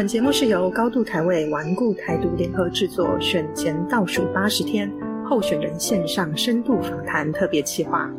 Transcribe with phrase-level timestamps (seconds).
[0.00, 4.90] 本节目是由高度台位顽固台独联合制作，选前倒数八十天
[5.28, 8.10] 候选人线上深度访谈特别企划。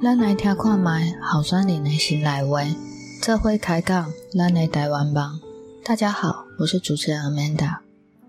[0.00, 2.64] 咱来听看麦好酸林的新来位，
[3.20, 5.40] 这回开讲咱的台湾帮。
[5.84, 7.78] 大家好，我是主持人 Amanda，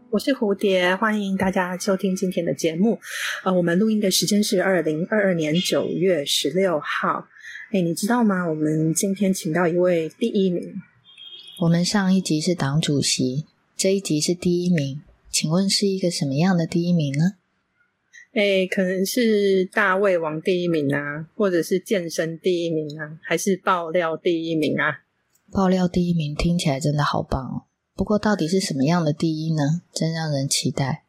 [0.09, 2.99] 我是蝴蝶，欢迎大家收听今天的节目。
[3.43, 7.27] 呃，我们录音的时间是二零二二年九月十六号。
[7.73, 8.49] 哎，你知道吗？
[8.49, 10.73] 我们今天请到一位第一名。
[11.61, 13.45] 我们上一集是党主席，
[13.77, 17.33] 这一集是第一名，请问是一个什么样的第一名呢？
[18.33, 25.03] 哎，可能是大胃王第一名啊，或者是健身第一名啊，还是爆料第一名啊？
[25.52, 27.69] 爆料第一名听起来真的好棒哦！
[27.95, 29.83] 不过到底是什么样的第一呢？
[29.93, 31.03] 真让人期待。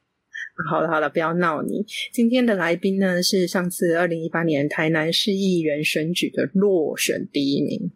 [0.69, 1.87] 好了好了，不要闹你。
[2.13, 7.91] 今天的来宾呢，是上次二零一八年台南市议员选举的落选第一名。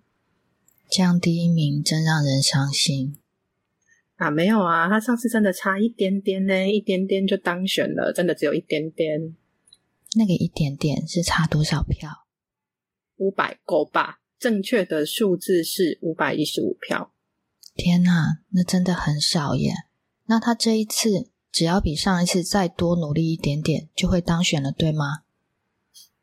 [0.89, 3.17] 这样第一名真让人伤心
[4.17, 4.31] 啊！
[4.31, 9.35] 没有啊，他上次真的差一点点呢，一点点就当选了，真的只有一点点。
[10.15, 12.27] 那个一点点是差多少票？
[13.17, 14.21] 五百够吧？
[14.39, 17.13] 正确的数字是五百一十五票。
[17.75, 19.73] 天哪，那真的很少耶！
[20.27, 25.25] 那他这一次只要比上一次再多努力一点点，就会当选了，对吗？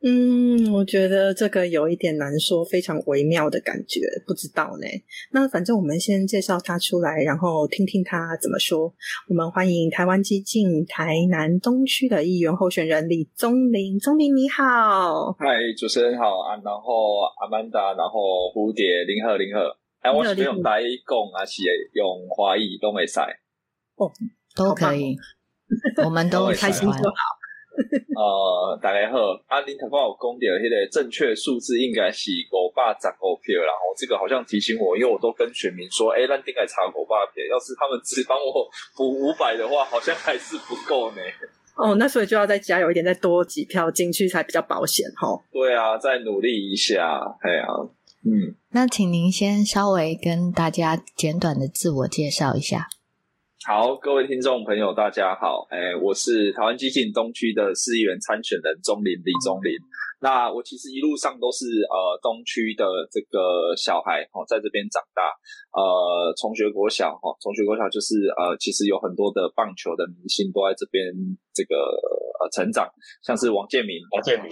[0.05, 4.85] 嗯，我觉得这个有一点难说，非常微妙的感觉，不知道呢。
[5.31, 8.93] 那反正我们先介绍他出来，然后听听他怎么说。
[9.29, 15.31] 我们欢迎台湾激进台南东区的议员候选人李宗林，宗林你好。
[15.39, 19.77] 嗨，主持人好啊，然后阿曼达，然后蝴蝶，林鹤，林鹤。
[20.01, 21.61] 哎，我是用台语讲，还是
[21.93, 23.39] 用华语都没赛？
[23.95, 24.11] 哦，
[24.53, 25.15] 都可以，
[26.03, 27.15] 我们都 开心就好。
[28.16, 41.17] 呃，大家好，啊，林头发有讲到，迄个正确数字应该是五百十五票，然后这个好像提醒我，因为我都跟选民说，哎，咱应该查五百票，要是他们只帮我补 五百的话，好像还是不够呢。
[41.75, 45.27] 哦，那所以就要再加油一点，再多几票进去才比较保险哈。
[45.52, 47.65] 对啊，再努力一下，哎呀，
[48.23, 52.87] 嗯，那请您先稍微跟大家简短的自我介绍一下。
[53.65, 59.71] 好，各位听众朋友，大家好，哎，我是台湾激进东区的市议员参选人钟林李钟林。
[60.19, 65.31] 那我其实一路上都是呃东区的这个小孩哦，在这边长大，
[65.71, 71.07] 呃，从学国小哈，从学国小就是呃，其实有很多的棒球的明星都在这边
[71.53, 71.75] 这个
[72.43, 72.85] 呃成长，
[73.23, 74.51] 像是王建民、王建民、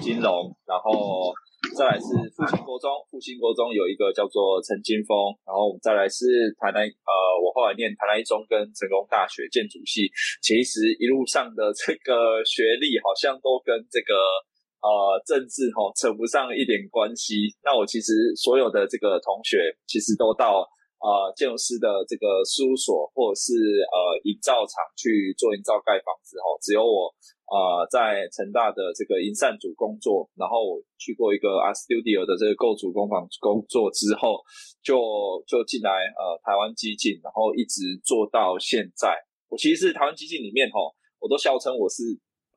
[0.00, 1.32] 金龙，然后。
[1.74, 7.12] 再来是复兴国中，复兴国中有一个叫做陈金峰，然后我们再来是台南，呃，
[7.42, 10.06] 我后来念台南一中跟成功大学建筑系，
[10.38, 14.14] 其实一路上的这个学历好像都跟这个
[14.86, 17.50] 呃政治哈扯不上一点关系。
[17.66, 19.58] 那我其实所有的这个同学
[19.90, 20.62] 其实都到
[21.02, 23.50] 呃建筑师的这个事务所或者是
[23.90, 27.10] 呃营造厂去做营造盖房子哈，只有我。
[27.54, 34.42] 啊，在成大的这个营善组工作，然后我去过一个 R Studio 的这个构组工坊工作之后，
[34.82, 34.98] 就
[35.46, 39.14] 就进来呃台湾基金，然后一直做到现在。
[39.46, 40.82] 我其实是台湾基金里面哈，
[41.22, 42.02] 我都笑称我是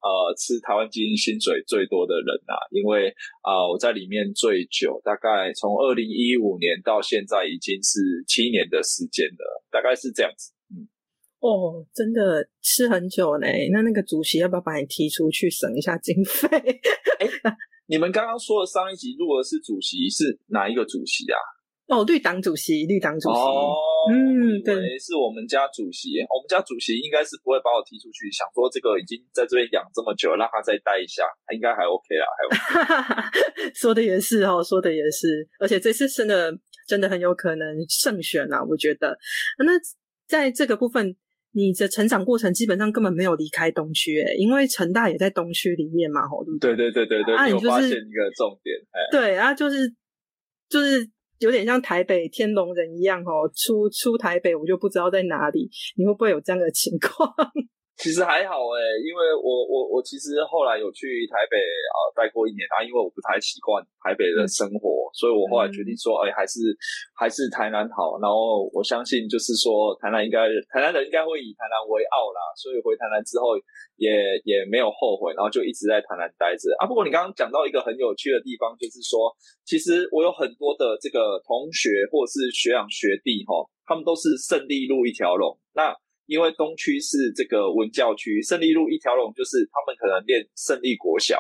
[0.02, 3.14] 呃吃台湾基金薪水最多的人呐，因为
[3.46, 10.57] 啊我在里面最久，大概从二零一五年到现在已经是七年的时间了，大概是这样子。
[11.40, 13.48] 哦，真的吃很久呢。
[13.72, 16.48] 那那个主席要不要把你踢出去省一下经费？
[17.20, 17.28] 哎，
[17.86, 21.38] 你们刚刚说的上一集如果是主席是哪一个主席啊？
[21.88, 23.40] 哦，绿党主席，绿党主席。
[23.40, 23.78] 哦，
[24.12, 26.20] 嗯，对，是我们家主席。
[26.28, 31.24] 我们家主席应该是不会把我踢出去，想说这个已经在这边养这么久，让他再待一下，
[31.54, 33.72] 应该还 OK 啦，还。
[33.74, 36.52] 说的也是哦，说的也是，而且这次真的
[36.88, 39.18] 真的很有可能胜选啊，我觉得。
[39.64, 39.72] 那
[40.28, 41.16] 在这个部分。
[41.58, 46.76] 你的成长过程基本上根本没有离开东区，诶，因为成大也在东区里面嘛，吼，对不对？
[46.76, 48.78] 对对对对对，啊，你发现一个重点，
[49.12, 49.92] 对，啊，就是
[50.70, 51.10] 就是
[51.40, 55.68] 有点像台北天龙人一样，吼，出出台北我就不知道在哪里，
[55.98, 57.34] 你会不会有这样的情况？
[57.98, 66.62] 其实还好哎，因为我我我其实后来有去台北啊待过一年啊，因为我不太习惯台北的生活，所以我后来决定说，哎，还是
[67.18, 68.22] 还是台南好。
[68.22, 73.58] 然后我相信就是说，台南应该台南人应该会以台南为傲啦，所以回台南之后
[73.98, 74.14] 也
[74.46, 76.86] 也没有后悔，然后就一直在台南待着啊。
[76.86, 79.34] 不过你刚刚讲到一个很有趣的地方，就是说，
[79.66, 85.98] 其实我有很多的这个同学或者是学长学弟哈，他们都是胜利路一条龙那。
[86.28, 91.40] 因为东区是这个文教区，胜利路一条龙就是他们可能念胜利国小，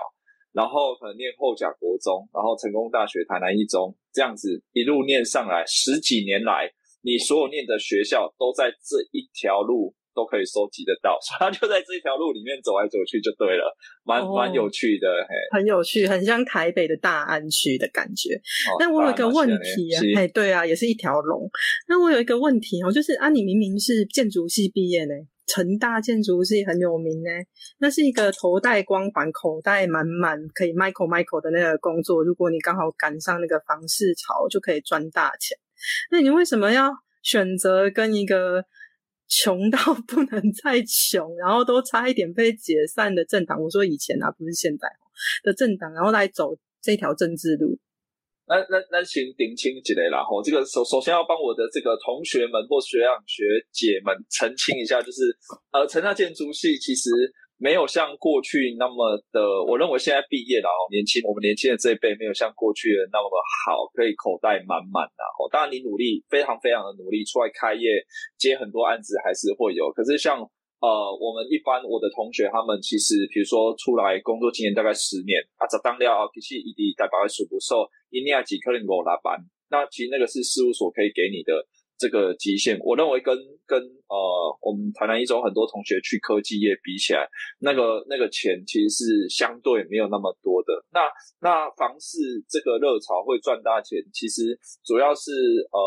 [0.51, 6.71] 然后可能念后甲国中，然后成功大学台南一中这样子一路念上来，十几年来
[7.03, 9.93] 你所有念的学校都在这一条路。
[10.17, 13.69] 都可以收集得到， 他就在这一条路里面走来走去就对了，
[14.03, 18.41] 蛮蛮有趣的，嘿，很有趣，很像台北的大安区的感觉。
[18.79, 21.47] 那我有一个问题啊，哎，对啊，也是一条龙。
[21.87, 25.13] 那我有一个问题哦，就是啊，你明明是建筑系毕业呢，
[25.45, 27.29] 成大建筑系很有名呢，
[27.77, 32.23] 那是一个头戴光环、口袋满满可以 Michael Michael 的那个工作。
[32.23, 35.55] 如果你刚好赶上那个房市潮，就可以赚大钱。
[36.09, 36.89] 那你为什么要
[37.21, 38.63] 选择跟一个？
[39.27, 39.77] 穷到
[40.07, 44.87] 不能再穷，然后都差一点被解散的政党，我说以前啊，不是现在
[45.43, 47.77] 的政党，然后来走这条政治路。
[48.47, 55.35] 那那那，请顶清几类啦，吼，这个首首先要帮我的这个同学们或学长学姐们澄清一下，就是
[55.71, 57.09] 呃，城大建筑系其实。
[57.57, 63.29] 没有像过去那么的，我认为现在毕业了哦，年轻我们年轻的这一辈没有像过去的那么
[63.65, 65.49] 好，可以口袋满满的哦。
[65.49, 68.05] 当然你努力，非常非常的努力，出来开业
[68.37, 69.89] 接很多案子还是会有。
[69.91, 70.37] 可是像
[70.77, 70.87] 呃，
[71.17, 79.41] 我们一般我的同学他们其实，比如说出来工作经验大概十年啊，这当料其实一定代表数不受，一年几可能我拉班，
[79.73, 81.65] 那其实那个是事务所可以给你的。
[81.97, 83.35] 这个极限，我认为跟
[83.65, 84.15] 跟呃，
[84.61, 87.27] 我们台南一中很多同学去科技业比起来，
[87.59, 90.71] 那个那个钱其实是相对没有那么多的。
[90.93, 91.09] 那
[91.41, 92.17] 那房市
[92.47, 95.31] 这个热潮会赚大钱，其实主要是
[95.71, 95.81] 呃，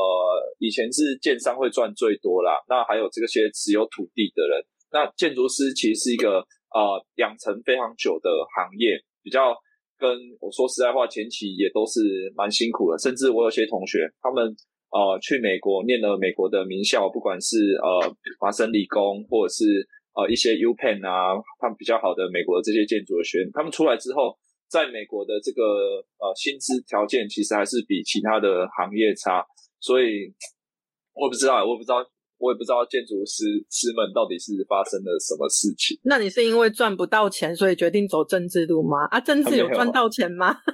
[0.58, 2.58] 以前是建商会赚最多啦。
[2.68, 6.40] 那还有这些持有土地的人，那建筑师其实是一个
[6.74, 9.54] 呃养成非常久的行业，比较
[9.96, 10.10] 跟
[10.40, 12.00] 我说实在话，前期也都是
[12.34, 12.98] 蛮辛苦的。
[12.98, 14.54] 甚至我有些同学他们。
[14.90, 24.36] 呃，去美国念了美国的名校，不管是呃麻省理工，或者是呃一些 U Penn 啊，他们比较好的美国的这些建筑的学院，他们出来之后，
[24.68, 25.62] 在美国的这个
[26.18, 29.46] 呃薪资条件其实还是比其他的行业差，
[29.78, 30.34] 所以
[31.14, 32.02] 我不知道，我不知道，
[32.38, 35.98] 我也不知道建筑师师们到底是发生了什么事情。
[36.02, 39.06] 那你是因为赚不到钱，所以决定走政治路吗？
[39.10, 40.56] 啊，政治有赚到钱吗？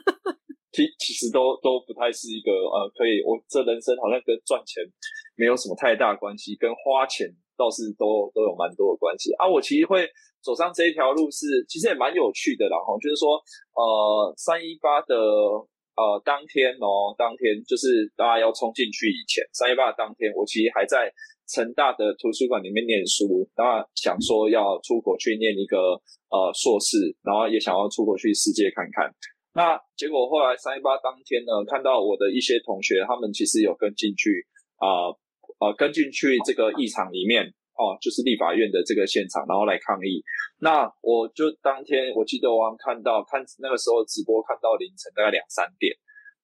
[0.76, 4.84] 其其实都都不太是一个呃，可以我这人生好像跟赚钱
[5.32, 7.25] 没有什么太大关系，跟花钱
[7.56, 9.49] 倒是都都有蛮多的关系啊。
[9.49, 10.05] 我其实会
[10.44, 13.40] 走上这一条路是其实也蛮有趣的，然后就是说
[13.73, 15.17] 呃三一八的
[15.96, 21.08] 呃当天哦，当天就是大家要冲进去以前，三一八的当天，我其实还在
[21.49, 25.96] 成大的图书馆里面念书，然后想说要出国去念一个
[26.29, 29.08] 呃硕士，然后也想要出国去世界看看。
[29.56, 34.44] 那结果后来三一八当天呢，看到我的一些同学，他们其实有跟进去
[34.76, 35.08] 啊
[35.64, 40.20] 呃跟进去这个议场里面哦，就是立法院的这个现场，然后来抗议。
[40.61, 45.97] 那我就当天我记得我看到看那个时候直播看到凌晨大概两三点，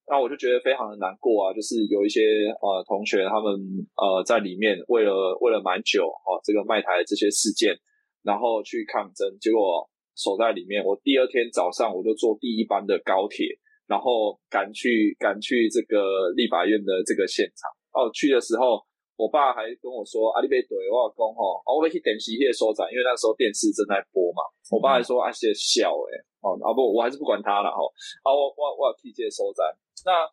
[0.09, 3.53] 那我就觉得非常的难过啊，就是有一些呃同学他们
[4.01, 7.77] 呃在里面为了为了蛮久哦这个卖台的这些事件，
[8.25, 9.92] 然后去抗争，结果。
[10.15, 13.47] 守在里面，我第二天早上我就坐第一班的高铁，
[13.89, 17.71] 然后赶去赶去这个立法院的这个现场。
[17.93, 18.81] 哦，去的时候，
[19.17, 27.89] 我爸还跟我说：“阿里贝怼我老公吼，我要去电视业收展，因为那时候电视正在播嘛。”我爸还说：“阿些笑诶，哦，啊不，我还是不管他了吼。
[28.25, 29.65] 啊，我我我要替这收展。
[30.05, 30.29] 那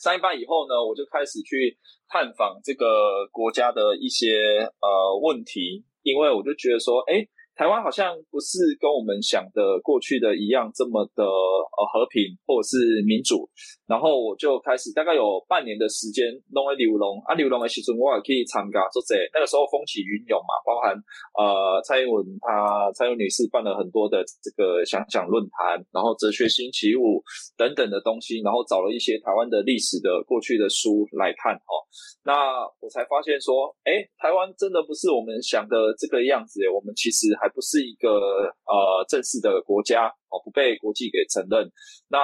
[0.00, 1.76] 上一班以后呢，我就开始去
[2.08, 7.24] 探访这个国家的一些呃问题，因为我就觉得说，哎。
[7.60, 13.50] 台湾好像不是跟我们想的过去的一样这么的呃和平或者是民主，
[13.90, 20.96] 然后我就开始大概有半年的时间弄了刘龙啊，刘龙的时阵我也可以参加，做这那个时候风起云涌嘛，包含
[21.36, 27.20] 呃蔡英文她蔡英文女士办了很多的这个想想论坛，然后哲学星期五
[27.60, 31.84] 等等的东西，然后找了一些台湾的历史的过去的书来看哦，
[32.24, 37.50] 那我才发现说，哎，台湾真的不是我们想的这个样子，我们其实还。
[37.50, 41.70] 不是一个呃正式的国家哦，被国际给承认。
[42.08, 42.18] 那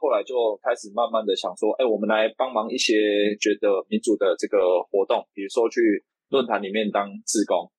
[0.00, 4.58] 后来就开始慢慢的想说，哎，我们来帮忙一些觉得民主的这个
[4.90, 5.80] 活动，比如说去
[6.28, 7.70] 论坛里面当志工，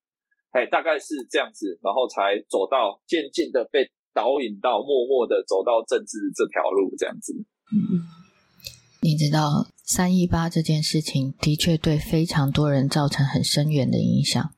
[0.52, 7.34] 哎，大概是这样子，然后才走到渐渐的被导引到，默默的走到政治这条路这样子。
[7.72, 8.04] 嗯，
[9.02, 14.52] 你知道三一八这件事情的确对非常多人造成很深远的影响。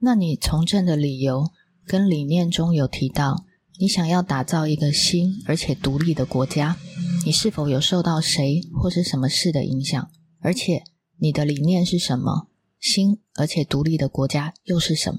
[0.00, 1.44] 那你从政的理由？
[1.90, 3.46] 跟理念中有提到，
[3.80, 6.76] 你想要打造一个新而且独立的国家，
[7.24, 10.10] 你是否有受到谁或是什么事的影响？
[10.40, 10.82] 而且
[11.20, 12.48] 你的理念是什么？
[12.80, 15.18] 新而且独立的国家又是什么？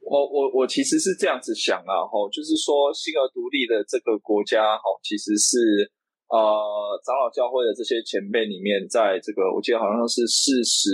[0.00, 5.92] 我我我其实是这样子想啊，吼，就是说新而独立的这个国家，吼，其实是
[6.34, 10.90] 呃，长老教会的这些前辈里面，在这个我记得好像是四十，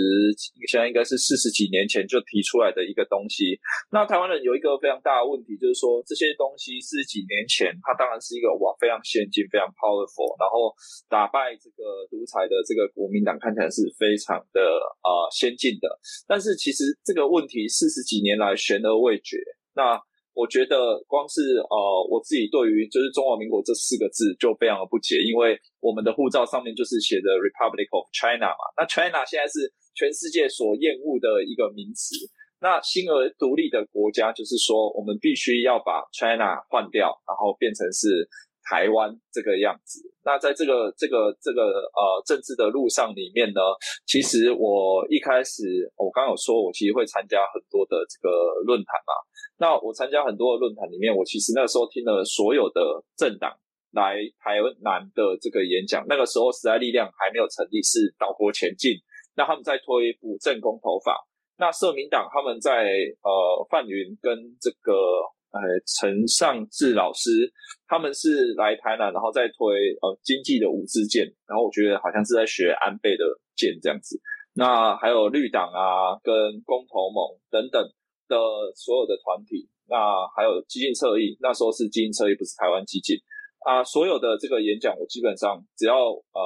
[0.69, 3.57] 现在应该是四十几年前就提出来的一个东西。
[3.89, 10.69] 那台湾人有一个非常大的问题，就是说这些东西四十几年前，它当然是一个哇非常先进、非常 powerful，然后
[11.09, 14.61] 打败这个独裁的这个国民党，看起来是非常的
[15.01, 15.89] 呃先进的。
[16.29, 19.41] 但是其实这个问题四十几年来悬而未决。
[19.73, 19.97] 那
[20.33, 21.75] 我觉得光是呃，
[22.09, 32.15] 我自己对于就是中华民国这四个字就非常的不解，因为我们的护照上面就是写的 Republic of China 嘛，那 China 现在是全世界所厌恶的一个名词。
[32.61, 38.29] 那新而独立的国家，就是说我们必须要把 China 换掉，然后变成是
[38.69, 39.99] 台湾这个样子。
[40.23, 43.61] 那在这个这个这个呃政治的路上里面呢，
[44.05, 45.63] 其实我一开始
[45.97, 48.29] 我刚有说，我其实会参加很多的这个
[48.65, 49.13] 论坛嘛。
[49.57, 52.81] 那我参加很多的论坛里面，我其实那个时候听了所有的
[53.17, 53.51] 政党
[53.91, 56.05] 来台南的这个演讲。
[56.07, 58.93] 那个时候时代力量还没有成立，是岛国前进。
[59.35, 61.17] 那他们在推补正公投法。
[61.57, 62.89] 那社民党他们在
[63.21, 64.93] 呃范云跟这个
[65.51, 67.51] 呃陈尚志老师，
[67.87, 71.25] 他们是来台南，然后再推呃经济的五支箭。
[71.47, 73.23] 然后我觉得好像是在学安倍的
[73.55, 74.19] 箭这样子。
[74.53, 76.33] 那还有绿党啊，跟
[76.65, 77.81] 公投盟等等。
[78.31, 78.37] 的
[78.77, 79.97] 所有的团体，那
[80.33, 83.17] 还有激进侧翼，那时候是激进侧翼，不是台湾激进
[83.67, 83.83] 啊。
[83.83, 86.39] 所有的这个演讲，我基本上只要呃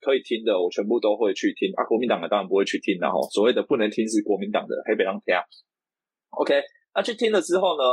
[0.00, 1.86] 可以听的，我全部都会去听啊。
[1.86, 5.32] 国民党的当然不会去听，然后所谓的不能听是国民党的黑北浪听。
[6.30, 6.60] OK，
[6.96, 7.84] 那去听了之后呢？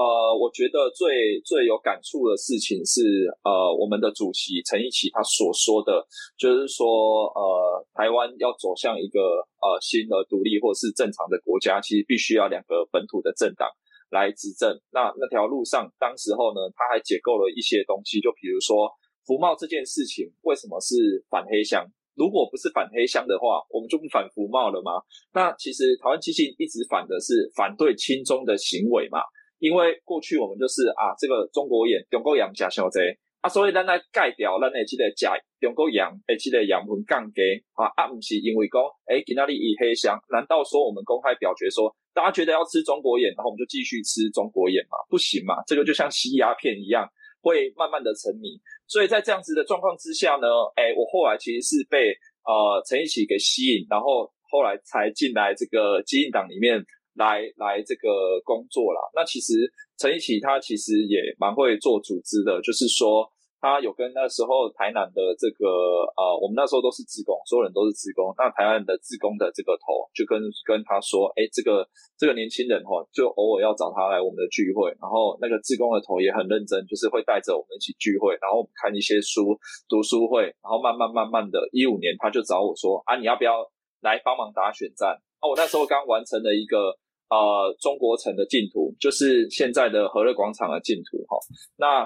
[0.00, 6.00] 呃，我觉得最最有感触的事情是，呃，我们的主席陈义起他所说的，
[6.40, 9.20] 就是说，呃，台湾要走向一个
[9.60, 13.68] 呃新的独立或是正常的国家，其实必须要两个本土的政党
[14.08, 14.72] 来执政。
[14.88, 18.88] 那那条路上，当时候呢，他还解构了一些东西，就比如说
[19.26, 20.96] 服贸这件事情，为什么是
[21.28, 21.84] 反黑箱？
[22.16, 25.04] 如果不是反黑箱的话，我们就不反服贸了吗？
[25.34, 29.20] 那其实台湾基金一直反的是反对亲中的行为嘛。
[29.60, 37.40] 因为过去我们就是啊，这个中国盐、中国洋加小贼啊，所以咱来盖掉，咱来记得加中国洋，诶，记得洋分降低
[37.74, 44.96] 啊，啊，不是因为讲诶，给那里以黑箱，难道说我们公开表决说，大家觉得要吃中国盐，然后我们就继续吃中国盐吗？
[45.08, 47.06] 不行嘛，这个就像吸鸦片一样，
[47.42, 48.56] 会慢慢的沉迷。
[48.88, 52.16] 所以在这样子的状况之下呢，诶，我后来其实是被
[52.48, 56.82] 呃陈一起给吸引，然后后来才进来这个基进党里面。
[57.20, 59.00] 来来这个工作啦。
[59.14, 59.52] 那其实
[60.00, 63.28] 陈一奇他其实也蛮会做组织的，就是说
[63.60, 65.68] 他有跟那时候台南的这个
[66.16, 68.32] 呃，我们那时候都是职工，所有人都是职工。
[68.40, 71.84] 那台湾的职工的这个头就跟跟他说，哎，这个
[72.16, 74.88] 这个年轻人哈，就偶尔要找他来我们的聚会。
[74.96, 79.52] 然后那个职工的头也很认真，就是会带着我们一起聚会，然后我们看一些书
[79.92, 83.60] 读书会，然后慢慢慢慢的，一五年他就找我说，啊，你要不要
[84.00, 85.20] 来帮忙打选战？
[85.36, 86.96] 啊，我那时候刚完成了一个
[87.30, 91.38] 呃中国城的净土，就是现在的和乐广场的净土哈。
[91.78, 92.04] 那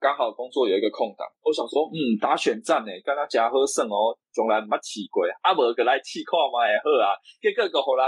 [0.00, 7.14] 刚好工作有一个空档，我想说，嗯，打选战呢，跟他加好胜哦，从来没试过，啊，无个来试看嘛也好啊。
[7.38, 8.02] 结果个好人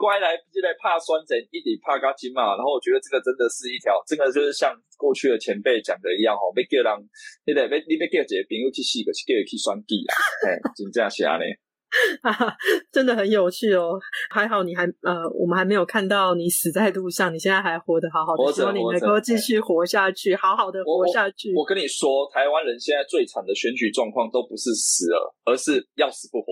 [0.00, 2.56] 乖来就来怕酸针，一直怕高筋嘛。
[2.56, 6.88] 然后我觉得这个真的是一条，这个就是像过去的前辈讲的一样哦，别叫人，
[7.44, 10.12] 你得别你别叫一个朋友去试个，去叫去酸计啊，
[10.48, 11.44] 哎，真正是安尼。
[12.22, 12.56] 哈 哈，
[12.92, 13.98] 真的很有趣哦！
[14.30, 21.54] 还好你还呃，我们还没有看到你死在路上，你现在还活得好好的，希望你能够继续活下去，好好的活下去。
[21.54, 26.46] 我跟你说，台湾人现在最惨的选举状况都不是死了，而是要死不活。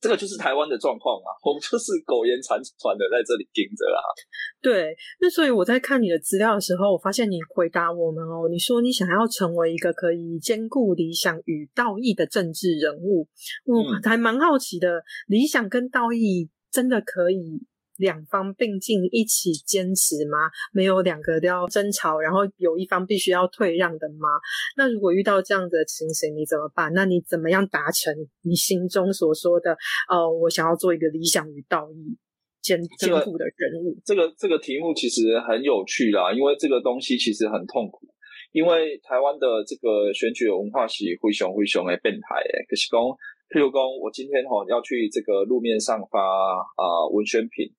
[0.00, 4.00] 这个就是台湾的状况啊， 我们就是苟延残喘的在这里盯着啊。
[4.62, 13.28] 对，那所以我在看你的资料的时候，我发现你回答我们哦，你说你想要成为一个可以兼顾理想与道义的政治人物，
[13.66, 17.66] 我还蛮好奇的，理想跟道义真的可以？
[18.00, 20.48] 两方并进一起坚持吗？
[20.72, 24.40] 没有两个都要争吵，然后有一方必须要退让的吗？
[24.76, 26.90] 那如果遇到这样的情形，你怎么办？
[26.94, 29.76] 那你怎么样达成你心中所说的？
[30.08, 32.16] 呃，我想要做一个理想与道义
[32.62, 34.00] 兼兼顾的人物。
[34.04, 38.08] 这个这个题目其实很有趣啦，因为这个东西其实很痛苦。
[38.52, 42.98] 因为台湾的这个选举文化是灰熊灰熊的变态诶，可是讲，
[43.52, 47.70] 譬如讲，我今天哈要去这个路面上发啊文宣品。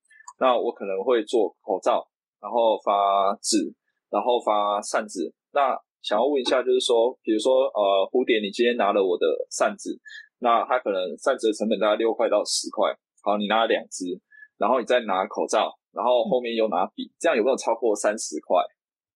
[0.41, 2.10] 那我可能会做口罩，
[2.41, 3.71] 然后发纸，
[4.10, 5.31] 然后发扇子。
[5.51, 10.01] 那想要问一下，就是说，比如说，呃，蝴蝶，你今天拿了我的扇子，
[10.39, 12.89] 那它可能扇子的成本大概六块到十块。
[13.21, 14.19] 好，你拿了两只，
[14.57, 18.57] 然后你再拿口罩，然后后面又拿笔，这样有没有超过三十块？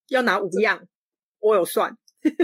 [0.10, 0.78] 要拿五样，
[1.40, 1.90] 我有算。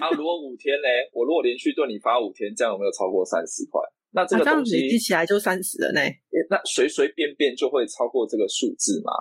[0.01, 0.89] 啊，如果五天呢？
[1.13, 3.79] 我如果连续对你发五天，这样有没有超过三十块？
[4.11, 6.01] 那这个东西积起来就三十了呢。
[6.49, 9.11] 那随随便便就会超过这个数字嘛？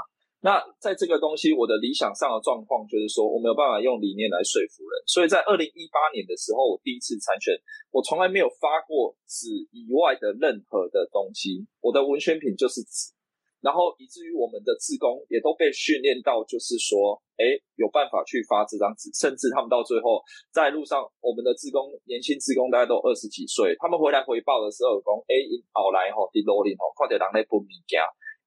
[0.43, 4.97] 那在这个东西，我的理想上的状况就是说，我没有办法用理念来说服人。
[5.07, 7.53] 所以在二零一八年的时候，我第一次参选，
[7.93, 13.13] 我从来没有发过纸以外的任何的东西，我的文宣品就是纸。
[13.61, 17.45] 然后以至于我们的职工也都被训练到，就是说，哎，
[17.77, 20.21] 有办法去发这张纸，甚至他们到最后
[20.53, 25.35] 在路上，我们的职工年轻职工大概都二十几岁，他们回来回报的时候讲，哎，
[25.73, 28.01] 后来吼，伫路里吼，看到人咧分物件。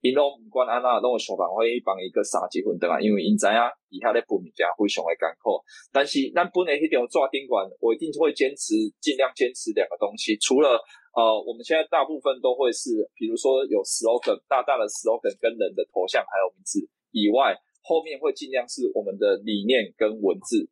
[0.04, 5.56] 因拢唔管安那，拢想办法去帮一个杀结婚的啊，因为因知啊，以下咧本物件非常的艰苦。
[5.96, 10.36] 但是咱本来迄条抓宾馆，我一定会坚持，尽量坚持两个东西。
[10.44, 10.76] 除了
[11.14, 20.70] 呃，我们现在大部分都会是，比如说有 slogan，大大的 slogan 跟人的头像还有名字以外，后面会尽量是我们的理念跟文字，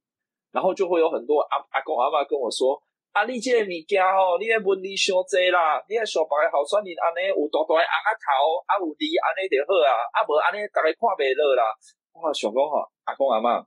[0.52, 2.82] 然后就会有很多阿阿公阿妈跟我说。
[3.12, 3.28] 啊！
[3.28, 11.76] 你这个物件吼，你的文字伤济啦，你的小白好算你安尼有大大的红啊头，啊有字安尼就好啊，啊无安尼大家看袂落啦。
[12.16, 13.60] 我想讲吼，阿公阿妈，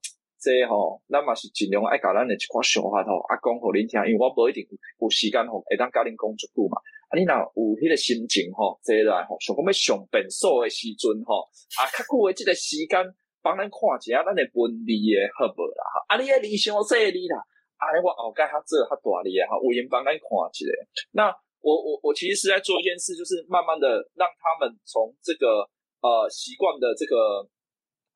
[0.44, 4.60] 这吼，咱嘛是尽量爱甲咱的一寡想法吼，阿公互恁听，因为我无一定
[5.00, 6.76] 有时间吼，会当甲恁讲足久嘛。
[7.08, 11.48] 啊，你若有迄个心情吼，坐来吼，想讲要上便所的时阵吼，
[11.80, 13.00] 啊，较久的即个时间
[13.40, 15.80] 帮咱看一下咱的文字的好无啦？
[16.12, 17.40] 啊，你的理想说你啦。
[17.74, 20.64] 啊，我后盖他这他大力哈，我先帮咱看一下。
[21.10, 21.28] 那
[21.60, 25.66] 我我我其实是在做一件事，就是慢慢的让他们从这个
[26.00, 27.44] 呃习惯的这个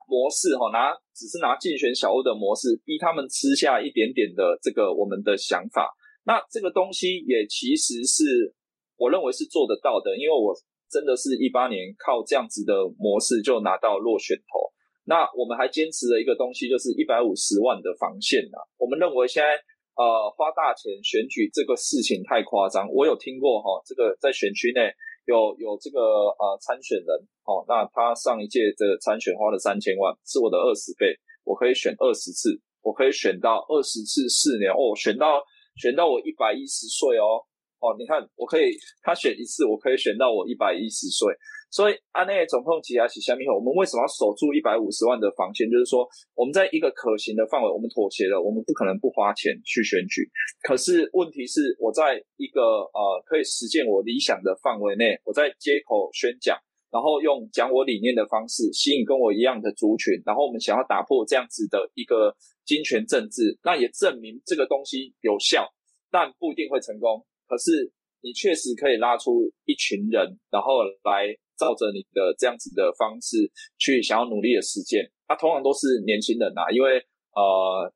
[0.09, 5.93] 模式哈，拿只是拿竞选小物的模式，逼他们吃下一点点的这个我们的想法。
[6.25, 8.55] 那这个东西也其实是
[8.97, 10.57] 我认为是做得到的，因为我
[10.91, 14.73] 真的是一八年靠这样子的模式就拿到落选头。
[15.05, 18.59] 那我们还坚持了一个东西，就是一百五十万的防线呐。
[18.77, 19.49] 我们认为现在
[19.97, 22.89] 呃花大钱选举这个事情太夸张。
[22.93, 24.93] 我有听过哈，这个在选区内
[25.28, 26.00] 有有这个
[26.41, 27.08] 呃参选人
[27.45, 31.12] 哦，那他上一届的参选花了三千万，是我的二十倍，
[31.45, 35.45] 我可以选二十次，我可以选到二十次四年哦，选到
[35.76, 37.45] 选到我一百一十岁哦
[37.80, 41.28] 哦，你看我可以他选一次，我可以选到我一百一十岁。
[41.71, 45.69] 所以，安内总统提下起下面后，我们为什么要守住一百五十万的防线？
[45.71, 50.25] 就是说，我们在一个可行的范围，我们妥协了，我们不可能不花钱去选举。
[50.63, 56.57] 可是问题是，我在一个呃可以实现我理想的范围内，我在街口宣讲，
[56.91, 65.69] 然后用讲我理念的方式吸引跟我一样的族群，然后我们想要打破这样子的一个金权政治，那也证明这个东西有效，
[66.11, 67.26] 但不一定会成功。
[67.47, 71.37] 可是你确实可以拉出一群人，然后来。
[71.58, 77.02] 照着你的这样子的方式去想要努力的实践，他通常都是年轻人呐，因为
[77.34, 77.92] 呃，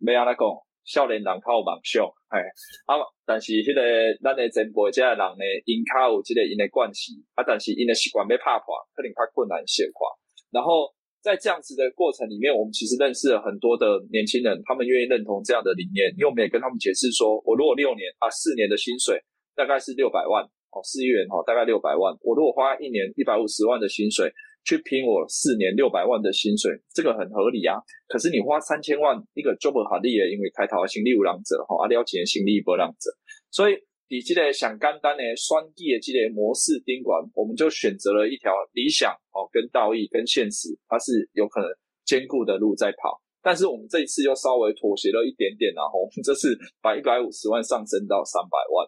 [0.00, 0.42] 没阿那讲，
[0.84, 2.40] 少年人靠梦想，哎，
[2.88, 3.82] 啊，但是迄个
[4.24, 10.08] 咱的前辈这人呢，因靠有这个因的关系，啊，但是因的习惯被拍破，可能较困难些化。
[10.50, 10.88] 然后
[11.20, 19.20] 在这样子的过程里面，我们其实认识了很多的年轻人，他们愿意认同这样的理念，因为我们也跟他们解释说，我如果六年啊四年的薪水
[19.54, 20.48] 大概是六百万。
[20.72, 22.16] 哦，四亿元哦，大概六百万。
[22.20, 24.32] 我如果花一年一百五十万的薪水
[24.64, 27.76] 去拼我四年六百万的薪水，这个很合理啊。
[28.08, 33.10] 可是你花三千万一个 job 好利耶，因为开头心力无浪者哈，阿廖钱心力不浪者，
[33.50, 33.76] 所以
[34.08, 41.68] 你这个想干单呢，双地的这个模式宾馆，我们就选择了一条理想哦，跟道义跟现实，它是有可能
[42.04, 43.20] 兼顾的路在跑。
[43.44, 48.86] 但是我们这一次又稍微妥协了一点点然后我们这次把一百五十万上升到三百万，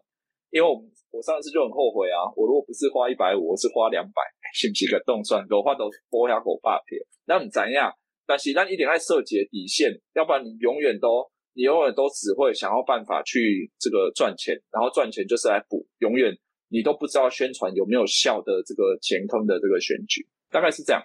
[0.55, 0.87] 因为我们。
[1.14, 2.27] 我上次就很后悔啊！
[2.35, 4.21] 我如果不是花一百五，我是花两百，
[4.53, 5.47] 是不是个动算？
[5.49, 7.95] 我花都拨下狗霸片，那你怎样？
[8.27, 11.23] 但是那一点爱设计的底线，要不然你永远都，
[11.55, 16.35] 你永远都只会想要办法去这个赚钱，然后赚钱就是来补，永远
[16.67, 21.01] 你都不知道宣传有没有效的这个前坑的这个选举，大概是这样。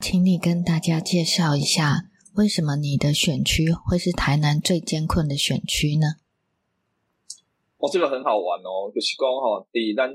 [0.00, 6.23] 请你跟大家介绍一下，为什么你的选区会是台南最艰困的选区呢？
[7.78, 10.06] 哦，这个很好玩哦，就是讲哈，第一，大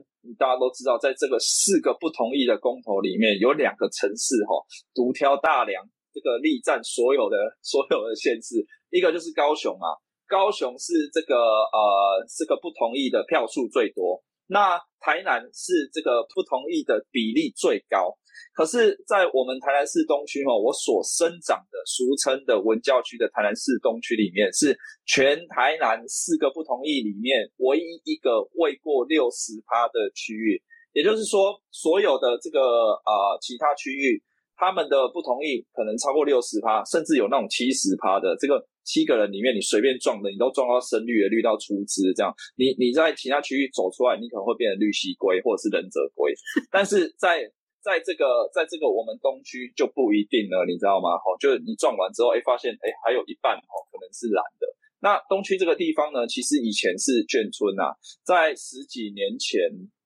[0.54, 4.56] 家都知道，在这个四个不同意的公投里面，有两个城市哈
[4.95, 9.88] 独挑大梁，这个力战所有的所有的县市，一个就是高雄啊，
[10.28, 18.17] 高雄是这个呃这个不同意的票数最多，那台南是这个不同意的比例最高。
[18.54, 30.62] 可是，在我们台南市东区哦，我所生长的俗称的文教区的台南市东区里面，是全台南四个不同意里面唯一一个未过六十趴的区域。
[30.93, 34.21] 也就是说，所有的这个呃其他区域，
[34.56, 38.36] 他们的不同意可能超过六十趴，甚至有那种七十趴的。
[38.39, 46.34] 这个七个人里面，你随便撞的，你都撞到深绿的绿到出汁，这样你你在其他区域走出来，你可能会变成绿蜥龟或者是忍者龟，
[46.71, 47.45] 但是在
[47.82, 51.15] 在这个在这个我们东区就不一定了，你知道吗？
[51.15, 54.68] 哦，就是你撞完之后，哎，发现哎还有一半哦可能是蓝的。
[55.02, 59.63] 那东区这个地方呢，其实以前是眷村啊，在十几年前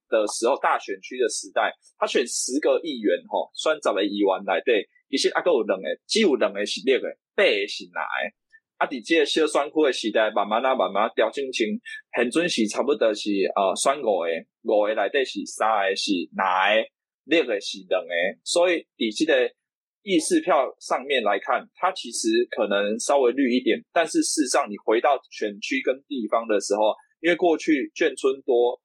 [0.08, 8.30] 的时候，大选区的时代，他选十个议员吼，算十个议员来对，其实啊个有两个，只有两个是列个，八个是哪个？
[8.78, 11.66] 啊，伫这个小选区的时代，慢慢啊慢慢调整成，
[12.14, 14.30] 现准是差不多是呃选五个，
[14.62, 16.86] 五个内底是三个是哪个？
[17.26, 18.10] 六个是两个，
[18.44, 19.52] 所以底下的。
[20.06, 28.76] 议事票上面来看，它其实可能稍微绿一点，但是事实上，你回到选区跟地方的时候，因为过去眷村多，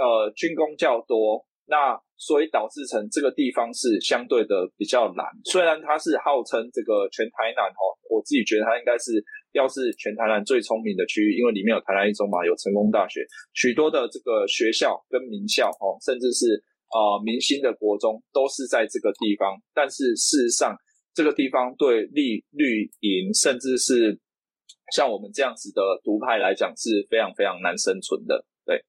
[0.00, 5.26] 呃，军工较多，那所以导致成这个地方是相对的比较难。
[5.44, 13.20] 虽然它是号称这个全台南哦，我自己觉得它应该是要是全台南最聪明的区域，因为里面有台南一中嘛，有成功大学，
[13.52, 16.64] 许多的这个学校跟名校哦，甚至是。
[16.92, 20.76] 啊，明星的国中都是在这个地方，但是事实上，
[21.14, 24.20] 这个地方对绿绿营，甚至是
[24.94, 28.44] 像我们这样子的独派来讲，是非常非常难生存的。
[28.66, 28.84] 对，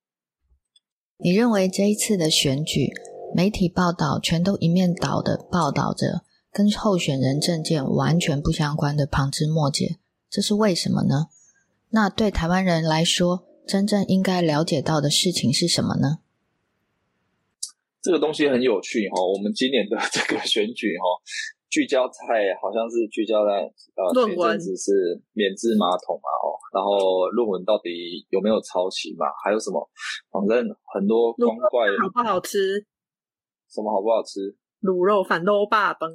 [1.18, 2.92] 你认为这一次的选举，
[3.34, 9.98] 媒体报道全都一面倒的报道着跟候选人证件完全不相关的旁枝末节，
[10.30, 11.28] 这是为什么呢？
[11.92, 16.20] 那对台湾人来说，真正应该了解到的事情是什么呢？
[18.04, 21.08] 这个东西很有趣哈，我们今年的这个选举哈，
[21.72, 23.64] 聚焦在好像是聚焦在
[23.96, 24.92] 呃，论文只是
[25.32, 29.26] 免治马桶嘛哦，然后论文到底有没有抄袭嘛？
[29.42, 29.80] 还有什么？
[30.30, 32.86] 反正很多光怪好不好吃？
[33.72, 34.54] 什么好不好吃？
[34.82, 36.12] 卤肉饭都霸崩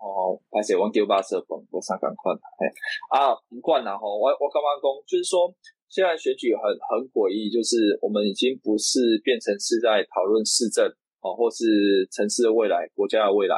[0.00, 2.64] 哦，而且我丢巴色崩，我上赶快哎
[3.12, 4.88] 啊不惯了哈，我我刚刚讲？
[5.06, 5.54] 就是说。
[5.90, 10.86] 现在选举很很诡异，就是我们已经不是变成是在讨论市政。
[11.20, 13.56] 哦，或是城市的未来、国家的未来，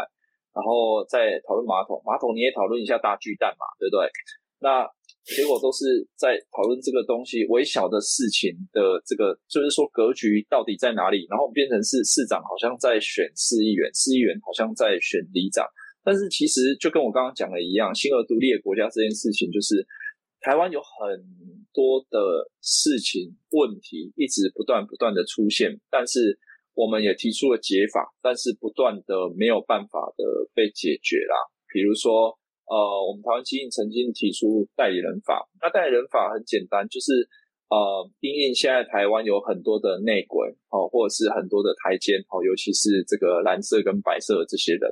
[0.53, 2.03] 然后再讨论马桶。
[2.05, 4.11] 马桶你也讨论一下大巨蛋嘛，对不对？
[4.59, 4.87] 那
[5.25, 11.27] 结果都是在讨论这个东西微小的事情的这个，就是说格局到底在哪里？
[11.31, 15.67] 然后变成是市长好像在选市议员，市议员好像在选里长。
[16.03, 19.87] 但是其实就跟我刚刚讲的一样，新而独立的国家这件事情，就是
[20.41, 21.23] 台湾有很
[21.73, 26.39] 多的事情问题一直不断不断的出现，但是。
[26.75, 31.37] 我们也提出了解法，但是不断的没有办法的被解决啦。
[31.69, 32.33] 比如说，
[32.65, 32.77] 呃，
[33.09, 37.29] 我们台湾基金曾经提出代理人法，那代理人法很简单，就是
[37.69, 37.77] 呃，
[38.21, 44.89] 因应现在台湾有很多的内鬼哦，或者是很多的台奸哦，尤其是这个蓝色跟白色的这些人，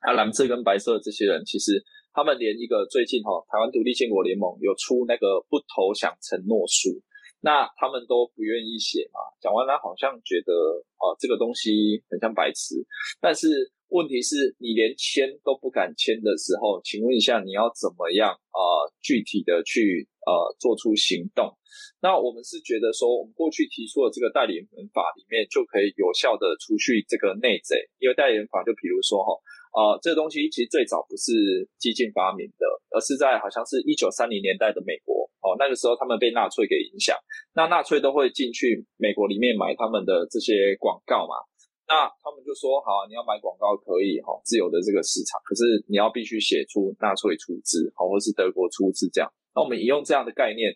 [0.00, 7.00] 啊，蓝色跟白色的这些人，其实他们连一个最近哈，台湾独立建国联盟有出那个不投降承诺书。
[7.44, 9.20] 那他们都不愿意写嘛？
[9.36, 12.80] 讲完了好像觉得哦，这个东西很像白痴。
[13.20, 18.88] 但是问题是你连签都不敢签的时候，请问一下你要怎么样啊？
[19.04, 21.52] 具体的去呃做出行动？
[22.00, 29.36] 那我们是觉得说，我们过去提出的这个代理人法里面就可以有效的除去这个内贼，因为代理人法就比如说哈。
[29.74, 37.12] 啊，这个东西其实最早不是激进发明的，而是在好像是一九三零年代的美国哦，那个时候他们被纳粹给影响，
[37.52, 41.36] 那纳粹都会进去美国里面买他们的这些广告嘛，
[41.84, 49.30] 那他们就说好，你要买广告可以哈，自由的这个市场，可是你要必须写出纳粹出资，好，或是德国出资这样。
[49.54, 50.72] 那我们引用这样的概念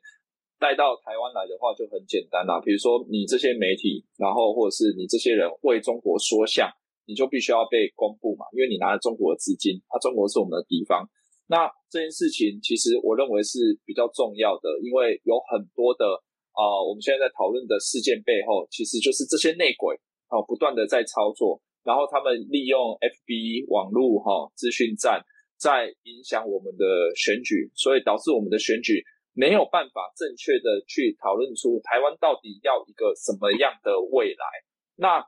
[0.60, 6.68] 带到台湾来的话，就很简单啦，比如说你这些媒体，然后或者是你这些人为中国说相。
[7.08, 11.08] 你就必须要被公布嘛，因为你拿了中国的资金，啊，中国是我们的敌方。
[11.48, 16.04] 那这件事情其实我认为是比较重要的，因为有很多的
[16.52, 19.96] 啊，我们现在在讨论的事件背后，其实就是这些内鬼
[20.28, 25.24] 啊，不断的在操作，然后他们利用 FB 网络哈资讯战，
[25.56, 26.84] 在影响我们的
[27.16, 34.44] 选举，所以导致我们的选举没有办法正确的去讨论出台湾到底要一个什么样的未来。
[34.96, 35.24] 那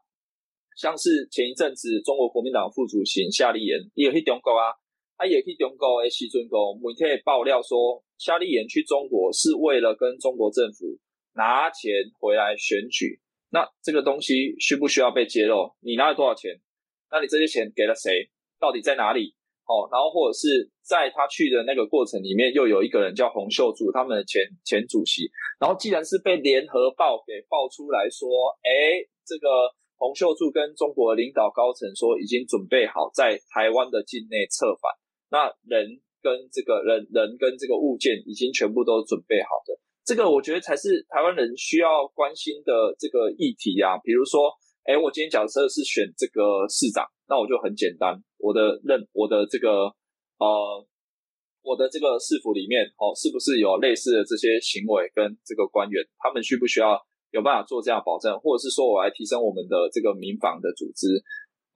[0.77, 4.75] 像是前一阵子中国国民党副主席夏立言也去中国啊，
[5.21, 10.97] 他也去中国诶，西尊国媒体爆料说，夏立言去中国是为了跟中国政府
[11.35, 13.21] 拿钱回来选举。
[13.51, 15.77] 那这个东西需不需要被揭露？
[15.81, 16.59] 你拿了多少钱？
[17.11, 18.31] 那你这些钱给了谁？
[18.59, 19.35] 到底在哪里？
[19.69, 25.29] 哦，然后或者是在他去的那个过程里面，又有一个人叫洪秀柱，他们的前前主席。
[25.61, 28.27] 然后既然是被联合报给爆出来说，
[28.63, 29.77] 哎，这个。
[30.01, 34.91] 洪秀柱跟中国领导高层说，已经准备好在台湾的境内策反。
[35.31, 39.79] 那人跟这个人人跟这个物件已经全部都准备好的。
[40.05, 43.97] 这个我觉得才是台湾人需要关心的这个议题啊。
[44.05, 44.51] 比如说，
[44.85, 49.95] 哎，我今天假设是选这个市长，那我就很简单，我的任我的这个
[50.39, 50.87] 呃。
[51.63, 56.97] 我的这个市府里面哦，是不是有类似的这些行为跟这个官员，他们需不需要
[57.33, 61.21] 有办法做这样保证，或者是说我来提升我们的这个民防的组织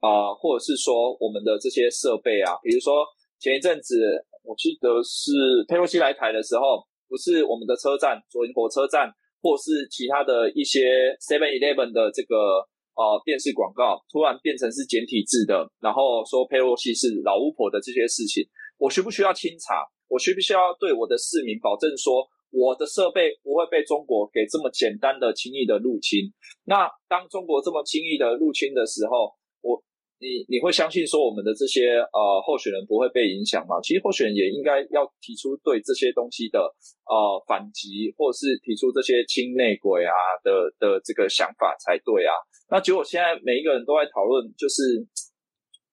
[0.01, 3.05] 啊，或者是说我们的这些设备啊，比如说
[3.45, 3.93] 前一阵子
[4.41, 5.29] 我记得是
[5.67, 9.05] 佩洛西来台的时候，不是我们的车站左营火车站，
[9.39, 12.65] 或是其他的一些 Seven Eleven 的这个
[12.97, 18.41] 呃电视广告，突然变成是简体字的，然后说佩洛西是老巫婆的这些事情。
[18.79, 19.85] 我需不需要清查？
[20.09, 26.33] 我需不需要对我的市民保证说，我的设备不会被中国给这么简单的、轻易的入侵？
[26.63, 29.77] 那当中国这么轻易的入侵的时候，我
[30.19, 33.79] 你你会相信说我们的这些呃候选人不会被影响吗？
[33.81, 42.33] 其实候选人也应该要提出对这些东西的呃反击，或是提出这些亲内鬼啊的的这个想法才对啊。
[42.69, 45.07] 那结果现在每一个人都在讨论，就是。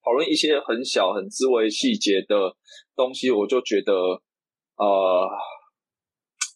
[0.05, 2.57] 讨论一些很小、很枝微细节的
[2.97, 3.95] 东西，我就觉得，
[4.75, 5.31] 呃，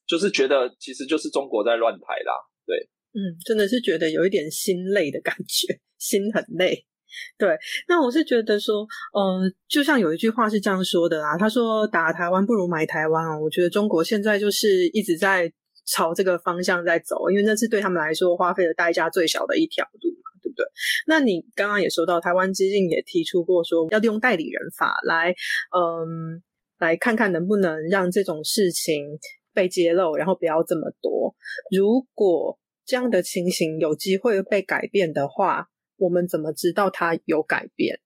[0.04, 2.32] 就是觉得其实就是中国在乱排啦。
[2.66, 2.76] 对，
[3.14, 6.86] 嗯，真的是觉得有一点心累的感觉，心很累。
[7.38, 7.56] 对，
[7.88, 13.40] 那我是觉得说，呃，就像有一句话是这样说的啊，他说打台湾不如买台湾哦。
[13.42, 15.52] 我觉得中国现在就是一直在
[15.86, 20.30] 朝这个方向在走，因为那是对他们来说花费的代价最小的一条路嘛。
[20.42, 20.64] 对不对，
[21.06, 25.34] 那你刚刚也说到，台湾基金也提出过说，要利用代理人法来，
[25.76, 26.42] 嗯，
[26.78, 29.18] 来看看能不能让这种事情
[29.52, 31.34] 被揭露，然后不要这么多。
[31.76, 35.66] 如果这样的情形有机会被改变的话，
[35.96, 38.00] 我们怎么知道它有改变？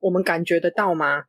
[0.00, 1.24] 我们感觉得到吗？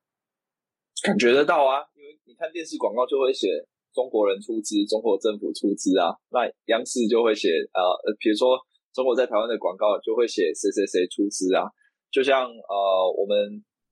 [1.04, 3.48] 感觉得到啊，因为你看电视广告就会写
[3.94, 7.82] 中国人出资，中国政府出资啊，那央视就会写呃，
[8.20, 8.58] 比如说。
[8.96, 11.68] 中国在台湾的广告就会写谁谁谁出资啊，
[12.10, 13.36] 就像呃我们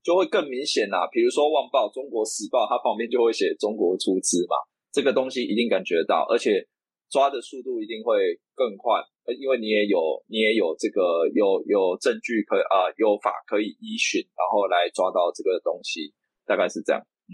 [0.02, 4.56] 就会更明显啦，比如说《旺报》《中国时报》，它旁边就会写中国出资嘛，
[4.90, 6.66] 这个东西一定感觉得到，而且
[7.10, 16.12] 抓的速度一定会更快，因为你也有你也有这个有有证据可啊有法可以依循，然后来抓到这个东西，
[16.44, 17.00] 大概是这样。
[17.00, 17.32] 嗯，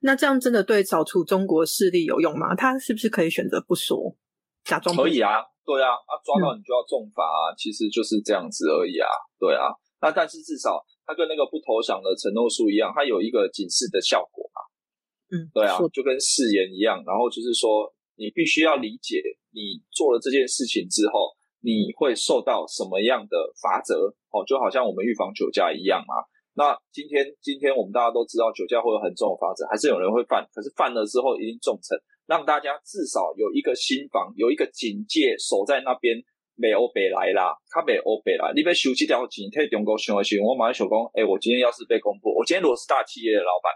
[0.00, 2.54] 那这样真的对找出中国势力有用吗？
[2.56, 4.16] 他是不是可以选择不说，
[4.64, 5.44] 假装可以啊？
[5.64, 9.06] 对啊，啊抓到你就要重罚啊，其实就是这样子而已啊。
[9.38, 14.58] 对啊，那但是至少他跟那个不投降的承诺书一样，它有一个警示的效果嘛。
[15.30, 17.02] 嗯，对啊，就跟誓言一样。
[17.06, 19.18] 然后就是说，你必须要理解，
[19.56, 21.32] 你做了这件事情之后，
[21.64, 24.12] 你会受到什么样的罚则？
[24.28, 26.20] 哦，就好像我们预防酒驾一样嘛。
[26.52, 31.96] 那今天今天我们大家都知道酒驾会有很重的罚则，还是有人会犯，可是犯了之后一定重惩。
[32.26, 36.20] 让大家至少有一个心防，有一个警戒，守在那边。
[36.58, 43.68] 美欧北来啦，他美欧北来，你被收这条警退中国行为行我马上想讲，哎，我今天要是被公布，我今天如果是大企业的老板，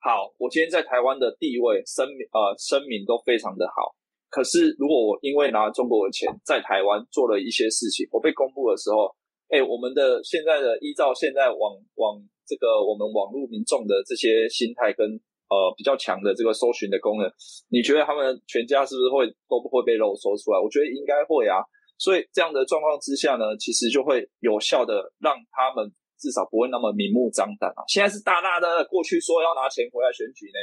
[0.00, 3.92] 好，我今天在台湾的地位声呃声明都非常的好。
[4.28, 9.10] 可是如果我因为拿中国的钱在台湾做了一些事情，我被公布的时候，
[9.48, 15.20] 哎，我们的现在的依照现在网网这个我们网络民众的这些心态跟。
[15.46, 17.30] 呃，比较强的这个搜寻的功能，
[17.70, 20.58] 你觉得他们全家是不是会都不会被漏搜出来？
[20.58, 21.62] 我觉得应该会啊。
[22.02, 25.86] 所以这样的状况之下呢，其实就会有效的让他们
[26.18, 27.86] 至少不会那么明目张胆啊。
[27.86, 30.58] 现在是大大的过去说要拿钱回来选举呢，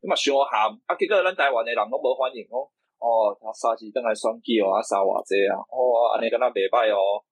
[0.00, 0.96] 那么凶悍啊！
[0.96, 2.72] 结果咱台湾的人都不欢迎哦。
[2.98, 7.22] 哦，他杀鸡登来双击哦，啊杀瓦这样哦，安尼跟他没拜哦。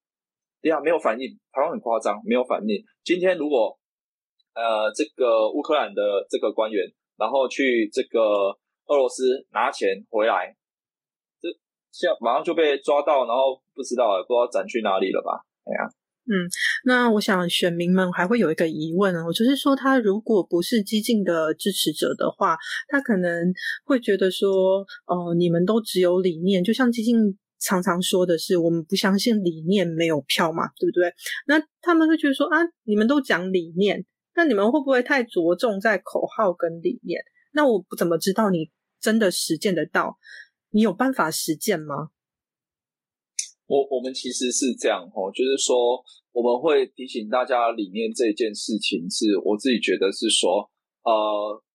[0.61, 2.83] 对啊，没有反应，台湾很夸张，没有反应。
[3.03, 3.79] 今天如果。
[4.57, 10.55] 呃，这个乌克兰的这个官员，然后去这个俄罗斯拿钱回来，
[11.43, 11.49] 这
[11.91, 15.43] 现马上就被抓到，然后不知道不知道转去哪里了吧？
[15.65, 15.91] 哎呀，
[16.27, 16.33] 嗯，
[16.85, 22.57] 那我想选民们还会有一个疑问哦，就是说他如果不是激进的支持者的话，
[22.89, 23.53] 他可能
[23.85, 31.13] 会觉得说，哦，你们都只有理念，就像激进常常说的是，我们不相信理念没有票嘛，对不对？
[31.47, 34.05] 那他们会觉得说，啊，你们都讲理念。
[34.37, 37.21] 那你们会不会太着重在口号跟理念？
[37.53, 38.69] 那我不怎么知道你
[39.01, 40.19] 真的实践得到？
[40.71, 42.09] 你有办法实践吗？
[43.67, 46.01] 我我们其实是这样哦，就是说
[46.33, 50.65] 我们会提醒大家理念这件事情，是我自己觉得是说，
[51.05, 51.13] 呃，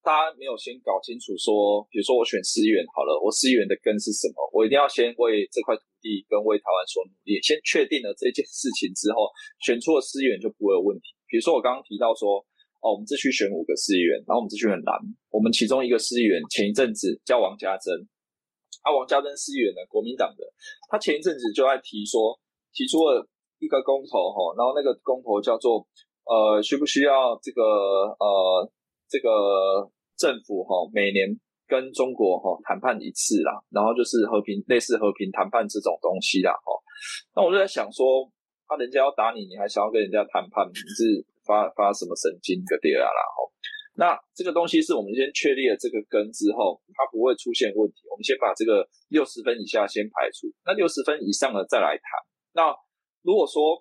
[0.04, 4.38] 大家没有先搞清楚说，比如说我选思源好了，我思源的根是什么？
[4.54, 9.30] 我一定要先为这块土地跟为台湾所努力，先确定了这件事情之后，
[9.62, 11.14] 选出了思源就不会有问题。
[11.26, 12.46] 比如说我刚刚提到说。
[12.82, 14.96] 哦，我们这区选五个市议员，然后我们这区很难。
[15.32, 17.92] 我们其中一个市议员前一阵子叫王家珍，
[18.82, 20.44] 啊，王家珍思远呢，国民党的，
[20.90, 22.40] 他前一阵子就在提说，
[22.74, 23.26] 提出了
[23.60, 25.86] 一个公投哈，然后那个公投叫做
[26.26, 28.72] 呃，需不需要这个呃，
[29.10, 31.28] 这个政府哈，每年
[31.68, 36.72] 跟中国哈谈判一次啦，然后就是和平类似和平谈判这种东西啦哈。
[37.36, 38.30] 那我就在想说，
[38.68, 41.26] 他人家要打你，你还想要跟人家谈判，你是？
[41.50, 43.50] 发发什么神经个跌啊啦吼，
[44.00, 48.08] 那这个东西是我们先确立了这个根之后，它不会出现问题。
[48.08, 52.08] 我们先把这个六十分以下先排除，那六十分以上的再来谈。
[52.56, 52.72] 那
[53.22, 53.76] 如果说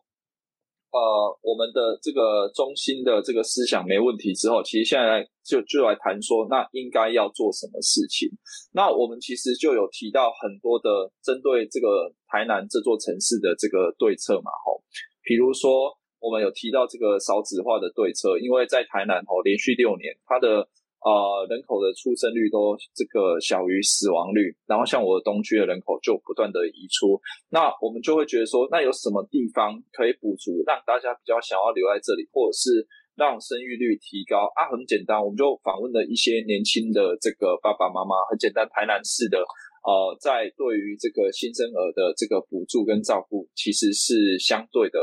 [0.91, 0.99] 呃
[1.41, 8.27] 我们的这个中心的这个思想没问题之后，其实现在就就来谈说，那应该要做什么事情？
[8.75, 14.83] 那我们其实就有提到很多的针对这个台南这座城市的这个对策嘛吼，
[15.23, 15.95] 比如说。
[16.21, 20.67] 我们有提到这个少子化的对策，因为在台南哦，连续六年它的
[20.99, 34.67] 呃人口的出生率都这个小于死亡率，然后像我的东区的人口就不断的移出，那我们就会觉得说，那有什么地方可以补足，让大家比较想要留在这里，或者是让生育率提高啊？
[34.71, 39.39] 很简单，我们就访问了一些年轻的这个爸爸妈妈，很简单，台南市的。
[39.89, 45.01] 呃，在对于这个新生儿的这个补助跟照顾，其实是相对的，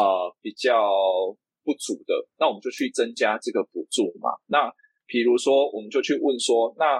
[0.00, 0.72] 呃，比较
[1.62, 2.16] 不足的。
[2.38, 4.32] 那我们就去增加这个补助嘛。
[4.46, 4.72] 那
[5.04, 6.96] 比如说，我们就去问说，那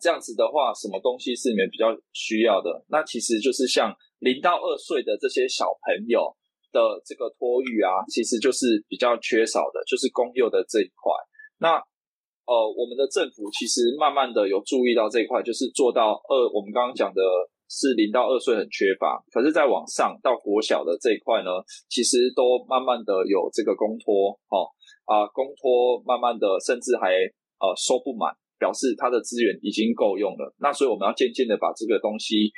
[0.00, 2.82] 这样子的话，什么东西是你们比较需要的？
[2.88, 6.34] 那其实就是像零到二岁的这些小朋友
[6.72, 11.12] 的这个托育啊，其实就是比较缺少的，就是公幼的这一块。
[11.58, 11.76] 那
[12.44, 17.22] 呃，我们的政府其实慢慢的有注意到这一块，就是做到二，我们刚刚讲的
[17.70, 21.50] 是零到二岁很缺乏，可是再往上到国小的这一块呢，
[21.88, 24.58] 其实都慢慢的有这个公托，哈
[25.06, 27.14] 啊公托慢慢的甚至还
[27.62, 30.52] 呃收不满，表示它的资源已经够用了。
[30.58, 32.50] 那所以我们要渐渐的把这个东西，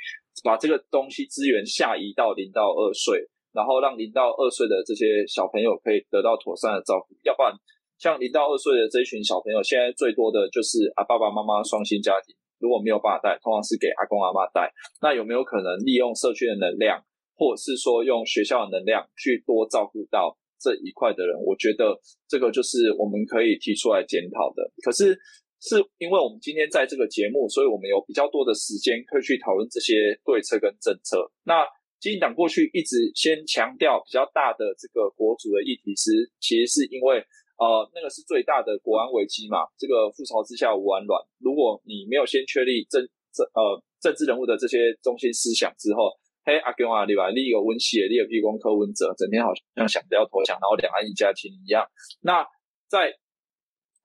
[0.43, 3.21] 把这个东西资源下移到零到二岁，
[3.53, 7.53] 然后让零到二岁的这些小朋友可以得到妥善的照顾，要不然。
[7.97, 14.71] 像零到二岁的这一群小朋友，现在最多的就是啊爸爸妈妈双薪家庭，如果没有爸爸带，通常是给阿公阿妈带。
[15.01, 16.99] 那有没有可能利用社区的能量，
[17.35, 21.39] 或者是说用学校的能量去多照顾到这一块的人？
[21.39, 21.95] 我觉得
[22.27, 24.69] 这个就是我们可以提出来检讨的。
[24.83, 25.15] 可是
[25.63, 31.31] 是因为我们今天在这个节目，所以我们有比较多的时间可以去讨论这些对策跟政策。
[31.45, 31.63] 那
[32.01, 37.23] 基进党过去一直先强调比较大的这个国主的议题，是其实是因为。
[37.57, 39.63] 呃，那个是最大的国安危机嘛？
[39.77, 41.23] 这个覆巢之下无完卵。
[41.39, 46.11] 如果你没有先确立政政呃政治人物的这些中心思想之后，
[46.43, 47.29] 嘿阿公啊，对吧？
[47.29, 51.87] 立有温系，立有批光柯文哲，整天好像想着要投降，然后两岸一家亲一样。
[52.21, 52.45] 那
[52.87, 53.13] 在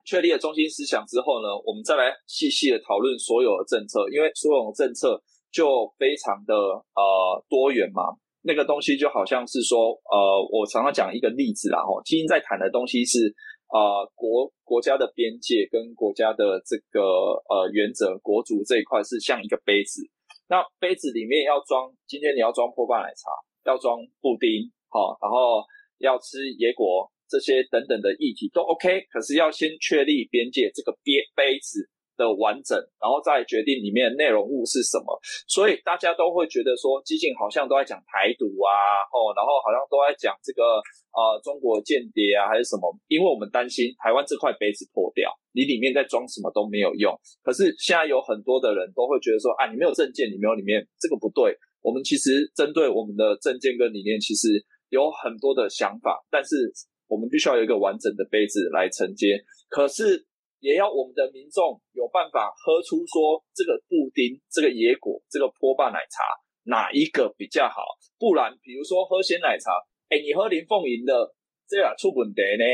[0.05, 8.15] 确立了中心思想之后呢，我们再来细细的讨论所有的政策，因为所有的政策就非常的呃多元嘛。
[8.43, 10.17] 那个东西就好像是说，呃，
[10.51, 13.33] 我常常讲一个例子啦，吼，今天在谈的东西是，
[13.69, 17.01] 呃，国国家的边界跟国家的这个
[17.47, 20.01] 呃原则，国足这一块是像一个杯子，
[20.49, 23.29] 那杯子里面要装，今天你要装破半奶茶，
[23.65, 25.61] 要装布丁，好，然后
[25.99, 31.87] 要吃野果这些等等的议题都 OK，可是要先确立边界，这个边杯子。
[32.17, 38.71] 的完整，然后再决定里面内容物是什么，所以大家都会觉得说，激进好像都在讲台独啊，
[39.09, 40.77] 哦，然后好像都在讲这个
[41.15, 42.93] 呃中国间谍啊，还是什么？
[43.07, 47.13] 因为我们担心台湾这块杯子破掉，你里面再装什么都没有用。
[47.41, 51.57] 可是现在有很多的人都会觉得说，啊，你没有证件，你没有里面这个不对。
[51.81, 56.71] 我们其实针对我们的证件跟理念，其实有很多的想法，但是
[57.07, 59.41] 我们必须要有一个完整的杯子来承接。
[59.69, 60.27] 可是。
[60.61, 66.21] 也要我们的民众有办法喝出说这个布丁、这个野果、这个波霸奶茶
[66.69, 67.81] 哪一个比较好？
[68.19, 69.73] 不然，比如说喝鲜奶茶，
[70.09, 71.33] 哎，你喝林凤营的，
[71.67, 72.65] 这样出问题呢，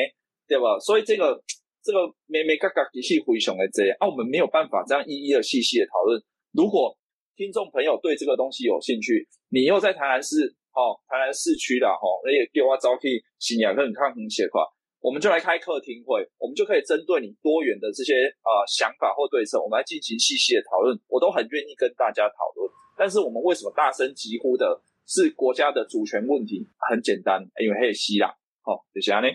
[0.45, 0.77] 对吧？
[0.77, 1.41] 所以这个
[1.81, 6.21] 这个咩咩嘎嘎一系回熊的这样，啊，我们没有办法这样一一的细细的讨论。
[6.51, 6.91] 如果
[7.37, 14.67] 听众朋友对这个东西有兴趣，你又在台南市哦，台南市区的吼，那也给我招去新亚跟抗衡协话。
[15.07, 18.11] 我们就来开客厅会，我们就可以针对你多元的这些
[18.43, 20.99] 呃想法或对策，我们来进行细细的讨论。
[21.07, 22.69] 我都很愿意跟大家讨论。
[22.97, 26.67] 但是我们为什么大声疾呼的是国家的主权问题？
[26.91, 28.35] 很简单，因为黑西啦。
[28.59, 29.27] 好，谢谢呢。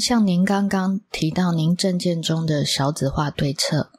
[0.00, 3.92] 像您刚刚提到，您政见中的少子化对策，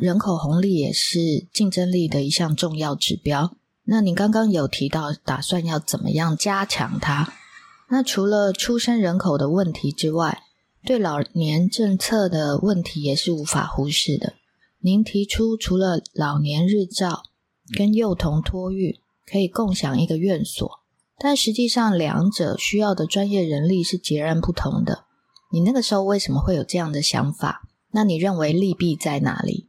[0.00, 3.54] 人口红利也是竞争力的一项重要指标。
[3.84, 7.32] 那您刚刚有提到，打算要怎么样加强它？
[7.92, 10.44] 那除了出生人口的问题之外，
[10.86, 14.34] 对老年政策的问题也是无法忽视的。
[14.78, 17.24] 您提出，除了老年日照
[17.76, 20.80] 跟幼童托育可以共享一个院所，
[21.18, 25.06] 但实际上两者需要的专业人力是截然不同的。
[25.52, 27.68] 你那个时候为什么会有这样的想法？
[27.90, 29.68] 那你认为利弊在哪里？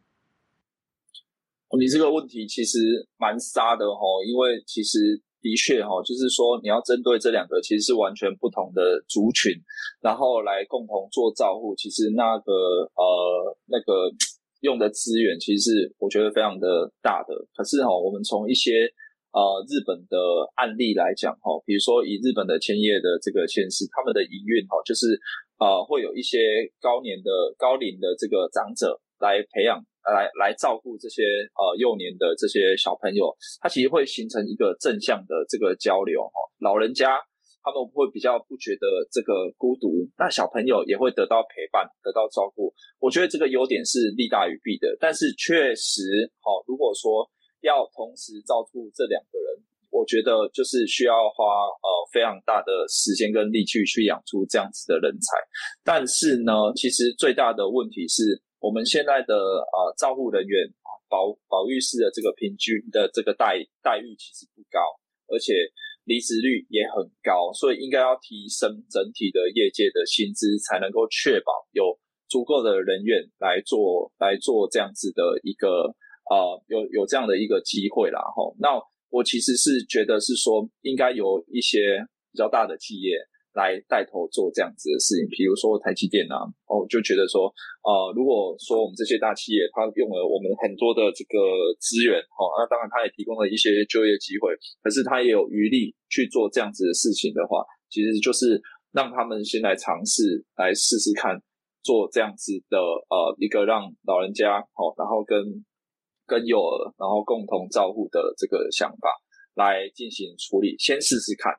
[1.80, 5.24] 你这个问题其实蛮杀的哦，因为其实。
[5.42, 9.52] 的确哈，就是说你要针对这两个其实是完全不同的族群，
[10.00, 12.54] 然后来共同做照护，其实那个
[12.96, 14.10] 呃那个
[14.62, 17.34] 用的资源其实是我觉得非常的大的。
[17.56, 18.86] 可是哈，我们从一些
[19.34, 20.18] 呃日本的
[20.56, 25.20] 案例来讲哈，比如说以日本的千叶的这个县市，他们的营运哈，就是
[25.58, 26.38] 呃会有一些
[26.80, 29.82] 高年的高龄的这个长者来培养。
[30.10, 31.22] 来来照顾这些
[31.54, 36.34] 呃幼年的这些小朋友，他其实会形成一个正向的这个交流哈。
[36.60, 37.20] 老人家
[37.62, 42.74] 他们会比较不觉得这个孤独，那小朋友也会得到陪伴，得到照顾。
[43.00, 47.30] 我觉得这个优点是利大于弊的，但是确实好，如果说
[47.62, 55.38] 要同时照顾这两个人，我觉得就是需要花呃非常大的时间跟力气去养出这样子的人才。
[55.84, 58.42] 但是呢，其实最大的问题是。
[58.62, 64.78] 我们现在的呃照护人员啊，保保育师的这个平均的这个待待遇其实不高，
[65.34, 65.52] 而且
[66.06, 71.98] 离职率也很高，所以应该要提升整体的业界的薪资，才能够确保有
[72.30, 75.90] 足够的人员来做来做这样子的一个
[76.30, 78.54] 呃有有这样的一个机会啦哈。
[78.60, 81.98] 那我其实是觉得是说，应该有一些
[82.32, 83.18] 比较大的企业。
[83.54, 87.52] 来带头做这样子的事情，比如说台积电啊，哦，就觉得说，
[87.84, 91.38] 呃，如果说我们这些大企业，它用了我们很多的这个
[91.80, 101.36] 资源，哦，那当然它也提供了一些就业机会，可是它也有余力去做这样子的事情的话，其实就是让他们先来尝试，来试试看
[101.84, 105.44] 做这样子的，呃，一个让老人家，哦，然后跟
[106.26, 109.10] 跟幼儿，然后共同照顾的这个想法
[109.56, 111.52] 来进行处理，先试试看。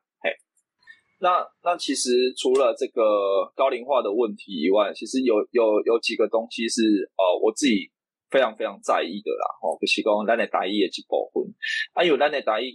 [1.22, 6.82] 那那其实除了这个高龄化的问题以外，其实有有有几个东西是
[7.14, 7.86] 呃我自己
[8.28, 9.46] 非常非常在意的啦。
[9.62, 11.46] 吼，就是讲咱的大一的这部分，
[11.94, 12.74] 还有咱的大一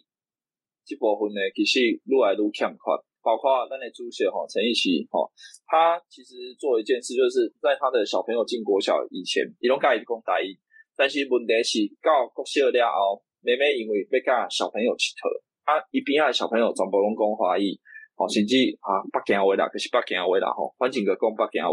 [0.88, 2.80] 这部分呢，其实越来越欠缺。
[3.20, 5.28] 包括咱的主席吼陈奕奇吼，
[5.68, 10.56] 他其实做一件事，就是在他的小朋友进国小以前，伊拢教伊讲大一，
[10.96, 15.28] 但是问题是到国小了后，妹妹因为要教小朋友佚佗，
[15.68, 17.76] 啊，一边啊小朋友全部拢讲华语。
[18.18, 21.70] 哦，甚至啊，北京话啦，可是北京话啦，吼，反正个讲北京话。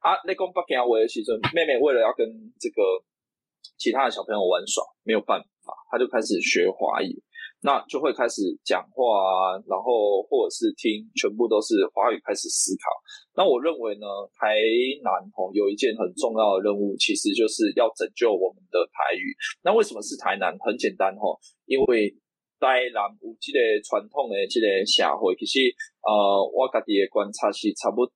[0.00, 2.24] 啊，你讲北京话的时阵，妹妹为了要跟
[2.58, 2.80] 这个
[3.76, 7.12] 其他的小朋友玩耍，没有办法，她就开始学华语，
[7.60, 12.88] 那就会开始讲话啊，然后或者是听，全部都是华语开始思考。
[13.36, 14.08] 那我认为呢，
[14.40, 14.56] 台
[15.04, 19.36] 南吼有一件很重要的任务，其实就是要拯救我们的台语。
[19.62, 20.56] 那为什么是台南？
[20.58, 22.16] 很简单吼，因为。
[22.62, 25.66] 台南有这个传统的这个社会，其实
[26.06, 26.14] 呃，
[26.46, 28.14] 我家己的观察是差不多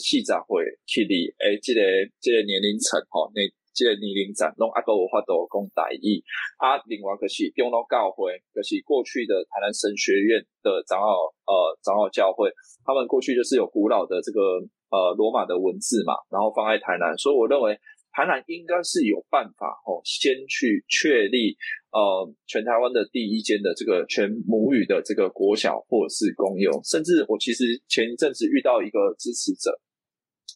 [0.00, 0.48] 四十岁
[0.88, 1.84] 起里诶，这个
[2.16, 3.44] 这个年龄层吼，那
[3.76, 6.24] 这个年龄层拢阿个有法度讲台语。
[6.56, 12.48] 啊，另外可是中老教会，就是过去的台南神学院的长老呃长老教会，
[12.88, 17.76] 他们过去就是有古老的这个呃罗马的文字嘛，然后放在台南，所以我认为。
[18.14, 21.58] 台南应该是有办法哦，先去确立
[21.90, 29.70] 呃全台湾的第一间的这个全母语的这个国小或是公幼，甚至我其实前一阵子遇到一个支持者，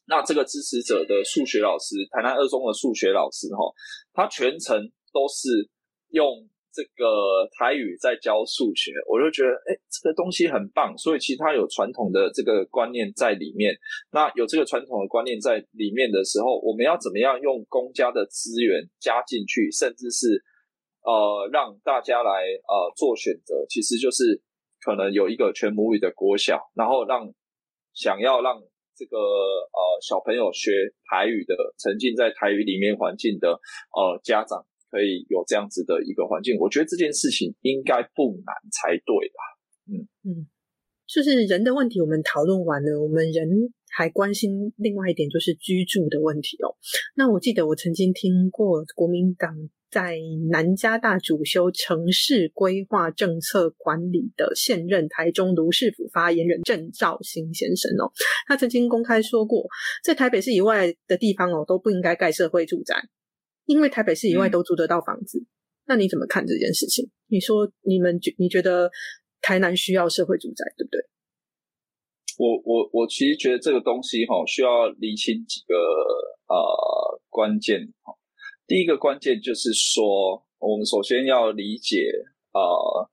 [0.07, 3.61] 那这个支持者的数学老师，台南二中的数学老师哈，
[4.15, 4.81] 他全程
[5.13, 5.69] 都是
[6.11, 6.49] 用。
[6.79, 10.97] 这个台语在教数学，我就觉得，哎，这个东西很棒。
[10.97, 13.75] 所以其实它有传统的这个观念在里面。
[14.13, 20.45] 那有这个传统的观念在里面的时候，我们要怎么样用公家的资源加进去，甚至是
[21.03, 24.41] 呃让大家来呃做选择，其实就是
[24.81, 27.27] 可能有一个全母语的国小，然后让
[27.93, 28.63] 想要让
[28.95, 30.71] 这个呃小朋友学
[31.11, 33.59] 台语的，沉浸在台语里面环境的
[33.91, 34.65] 呃家长。
[34.91, 39.41] 可以有这样子的一个环境，我觉得这件事情应该不难才对吧？
[39.87, 40.47] 嗯嗯，
[41.07, 43.49] 就是人的问题，我们讨论完了，我们人
[43.91, 46.77] 还关心另外一点，就是居住的问题哦。
[47.17, 49.55] 那我记得我曾经听过国民党
[49.91, 50.19] 在
[50.51, 58.13] 南加大主修城市规划政策管理的现任台中卢市府发言人郑兆兴先生哦，
[58.47, 59.67] 他曾经公开说过，
[60.05, 62.95] 在台北市以外的地方哦，都不应该盖社会住宅。
[63.69, 65.45] 因为台北市以外都租得到房子，
[65.85, 67.11] 那你怎么看这件事情？
[67.27, 68.91] 你说你们觉你觉得
[69.43, 71.05] 台南需要社会住宅，对不对？
[72.39, 75.75] 我我我其实觉得这个东西哈，需要理清几个
[76.49, 78.15] 呃关键哈。
[78.67, 82.11] 第一个关键就是说，我们首先要理解
[82.55, 83.11] 呃，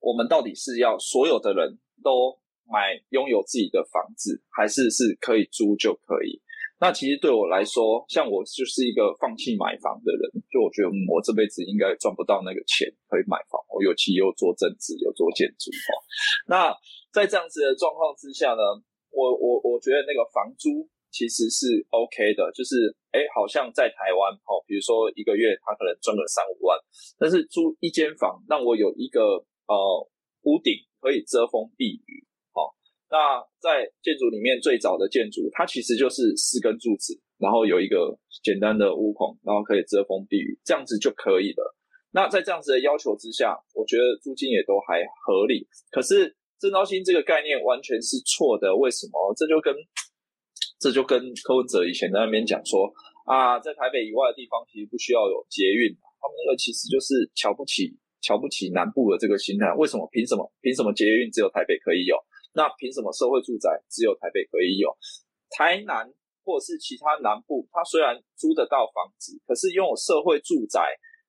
[0.00, 6.40] 我们到底是要所有的人都买拥有自己的房子，还是是可以租就可以？
[6.82, 13.62] 那其实对我来说，像我就是一个放弃买房的人，就我觉得我这辈子应该赚不到那个钱可以买房。
[13.70, 15.88] 我尤其又做政治，又做建筑哈。
[16.50, 16.74] 那
[17.14, 18.62] 在这样子的状况之下呢，
[19.14, 20.82] 我我我觉得那个房租
[21.14, 26.74] 其实是 OK 的，就是哎，好像在台湾哦，比如说一个月他可能赚个三五万，
[27.14, 29.38] 但是租一间房让我有一个
[29.70, 29.76] 呃
[30.50, 32.26] 屋顶可以遮风避雨。
[33.12, 41.76] 那在建筑里面最早的建筑，它其实就是四根柱子，然后有一个简单的屋孔，然后可以遮风避雨，这样子就可以了。
[42.12, 45.68] 那在这样子的要求之下，我觉得租金也都还合理。
[45.90, 49.34] 可是正招新这个概念完全是错的，为什么？
[49.36, 49.76] 这就跟
[50.80, 52.90] 这就跟柯文哲以前在那边讲说
[53.26, 57.92] 啊，在台北以外的地方其实不需要有捷运，他们那个其实就是瞧不起
[58.22, 59.68] 瞧不起南部的这个心态。
[59.76, 60.08] 为什么？
[60.10, 60.50] 凭什么？
[60.62, 62.16] 凭什么捷运只有台北可以有？
[62.54, 64.94] 那凭什么社会住宅只有台北可以有？
[65.50, 66.08] 台南
[66.44, 70.80] 或是其他南部，它虽然租得到房子，可是拥有社会住宅，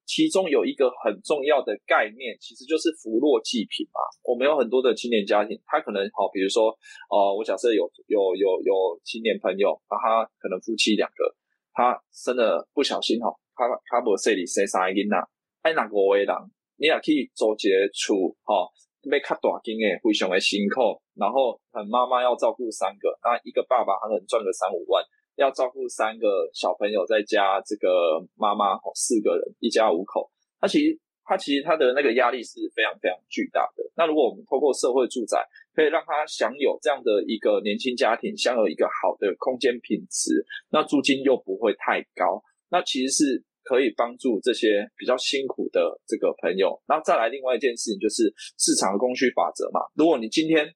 [0.06, 4.00] 其中有一个很重要的概念，其实就是扶弱济贫嘛。
[4.24, 6.72] 我们有很多的青年家庭，他可能好，比如说，
[7.10, 11.36] 哦，我假设有有有有青年朋友，那他可能夫妻两个，
[11.74, 15.16] 他生了不小心哈，他他无说你生三个囡仔，
[15.62, 16.36] 哎，那个为人，
[16.76, 18.72] 你也可以做一个厝哈。
[19.10, 25.04] 被卡大金诶，非常的辛苦，然后很妈妈要照顾三个，那一个爸爸他可能赚个三五万，
[25.36, 30.30] 要照顾三个小朋友，再加这个妈妈哦，四个人一家五口，
[30.60, 33.84] 他其实他其实他的那个压力是非常非常巨大的。
[33.96, 43.44] 那如果我们透过社会住宅，可以让他享有这样的一个年轻家庭享有一个好的空间品质，那租金又不会太高，那其实是。
[43.64, 49.80] 可以帮助这些比较辛苦的这个朋友，然后再来另外一件事情就是市场的供需法则嘛。
[49.96, 50.68] 如果你今天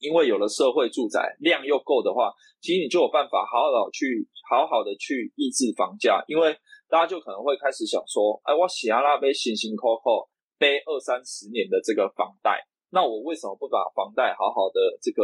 [0.00, 6.56] 因为有了社会住宅量又够的话，其实你就有办法好好去好好的去抑制房价，因为
[6.88, 15.22] 大家就可能会开始想说，哎，我喜阿拉背辛辛苦苦背二三十年的这个房贷，那我为什么不把房贷好好的这个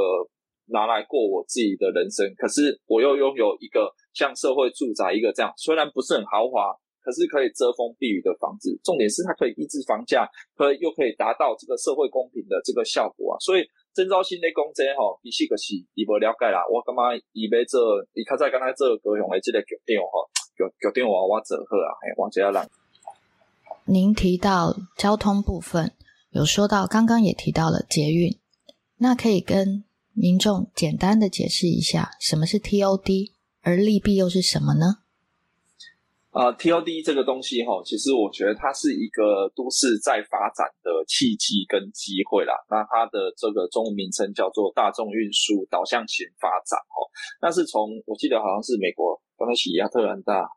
[0.66, 2.34] 拿来过我自己的人生？
[2.36, 3.95] 可是我又拥有一个。
[4.13, 8.79] 像社会住宅一个这样，虽然不是很豪华，可是可以遮风避雨的房子。
[8.85, 13.37] 重点是它可以抑制房价，可又可以达到这个社会公平的这个效果啊。
[13.41, 16.63] 所以征招新的公仔吼，一是个是伊无了解啦。
[16.71, 22.69] 我感觉伊要做，伊较早刚才做高雄的这个决定吼，决决定我我做好啊，嘿，我这样人。
[23.87, 25.93] 您提到交通部分，
[26.31, 28.39] 有说到刚刚也提到了捷运，
[28.99, 33.33] 那可以跟民众简单的解释一下什么是 TOD？
[33.63, 35.05] 而利弊又是什么呢？
[36.31, 42.55] 啊，TOD 这个东西哈，其实我觉得它是一个都市在发展的契机跟机会啦。
[42.71, 47.11] 那它的这个中文名称叫做大众运输导向型发展哦。
[47.43, 50.49] 那是从我记得好像是美国刚开始亚特兰大。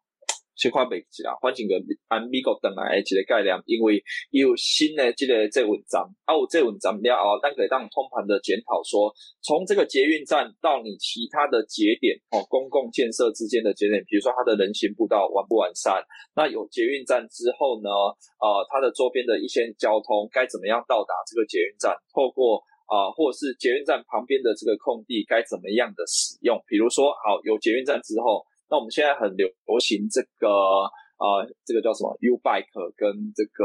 [0.55, 1.73] 切块袂起啦，反正个
[2.09, 3.97] 按美国登来的一个概念，因为
[4.29, 9.09] 有新的这个这文章，啊，有这文章了后，咱可以当通盘的检讨说，
[9.41, 15.97] 从这个捷运站到你其他的节点哦，公共建设之间的节点，比如说它的人行步道完不完善，
[16.35, 17.89] 那有捷运站之后呢，
[18.37, 21.97] 呃，它的周边的一些交通该怎么样到达这个捷运站？
[22.13, 26.61] 透过啊，或者是捷运站旁边的这个空地该怎么样的使用？
[26.67, 28.45] 比如说，好，有捷运站之后。
[28.69, 29.47] 那我们现在很流
[29.79, 30.49] 行这个
[31.19, 33.63] 呃，这个叫什么 U Bike 跟这个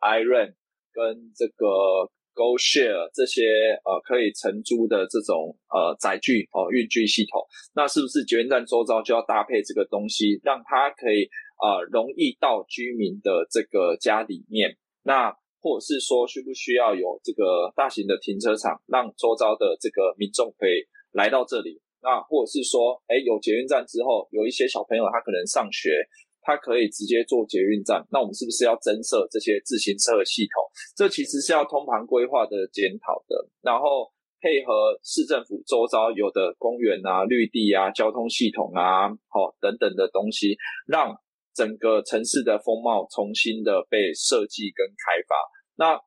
[0.00, 0.54] Iron
[0.92, 3.44] 跟这个 Go Share 这些
[3.84, 7.44] 呃可以承租的这种呃载具哦运具系统，
[7.74, 11.28] 那是不是捷运站周遭就要搭配这个东西，让它可以
[11.60, 14.76] 呃容易到居民的这个家里面？
[15.02, 15.30] 那
[15.60, 21.80] 或者是说需不需要有这个大型的停车场，让周遭的这个民众可以来到这里？
[22.06, 25.90] 那或者是说，哎，有捷运站之后，有一些小朋友他可能上学，
[26.40, 28.06] 他可以直接坐捷运站。
[28.12, 30.62] 那我们是不是要增设这些自行车的系统？
[30.94, 34.06] 这其实是要通盘规划的检讨的，然后
[34.38, 40.54] 配合市政府周遭有的公园啊、绿地啊、交通系统啊，好等等的东西，
[40.86, 41.10] 让
[41.58, 45.34] 整个城市的风貌重新的被设计跟开发。
[45.74, 45.98] 那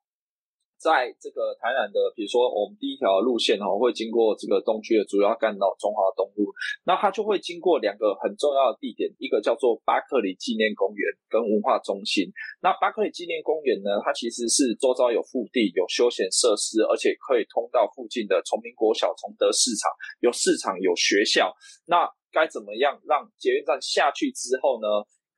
[0.79, 6.47] 在这个台南的，比如说我们第一条路线哈，会经过这个东区的主要干道中华东路，
[6.87, 12.31] 那它就会经过两个很重要的地点，一个叫做巴克里纪念公园跟文化中心。
[12.63, 21.51] 那巴克里纪念公园呢，它其实是周遭有腹地、有休闲设施，而且可以通到附近的崇明国小、崇德市场，有市场、有学校。
[21.85, 24.87] 那该怎么样让捷运站下去之后呢？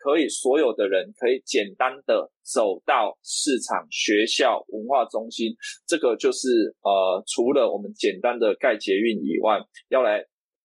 [0.01, 5.53] 可以，所有的人可以简单的走到市场、学校、文化中心。
[5.85, 10.17] 这个就是呃，除了我们简单的盖捷运以外，要来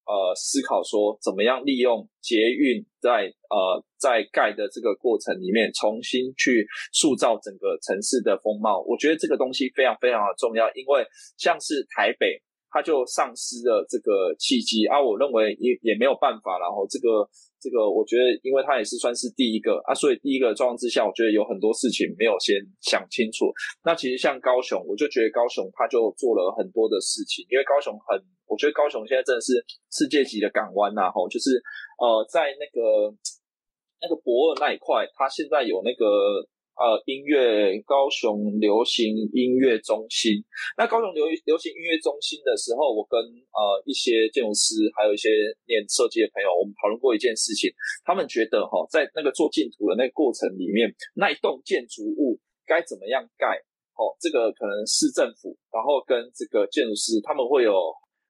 [0.07, 8.83] 呃思考说，怎么样利用捷运在呃在盖的这个过程里面，重新去塑造整个城市的风貌。
[8.89, 11.05] 我觉得这个东西非常非常的重要，因为
[11.37, 14.97] 像是台北，它就丧失了这个契机啊。
[14.97, 17.29] 我认为也也没有办法，然后这个。
[17.67, 23.51] 这个我觉得，因为他也是算是第一个啊，所以第一个状况之下，我觉得有很多事情没有先想清楚。
[23.83, 28.15] 那其实像高雄，我就觉得高雄他就做了很多的事情，因为高雄很，
[28.47, 29.59] 我觉得高雄现在真的是
[29.91, 31.59] 世界级的港湾呐，吼，就是
[31.99, 33.11] 呃，在那个
[33.99, 36.47] 那个博尔那一块，他现在有那个。
[36.77, 40.45] 呃，音乐高雄流行音乐中心。
[40.77, 45.29] 那高雄流流行音乐中心的时候，我跟呃一些建筑师，还有一些
[45.65, 47.73] 念设计的朋友，我们讨论过一件事情。
[48.05, 53.57] 他们觉得哈，在那个做净土的那个过程里面，那一栋建筑物该怎么样盖？
[53.97, 57.73] 哦，这个可能市政府，然后跟这个建筑师，他们会有。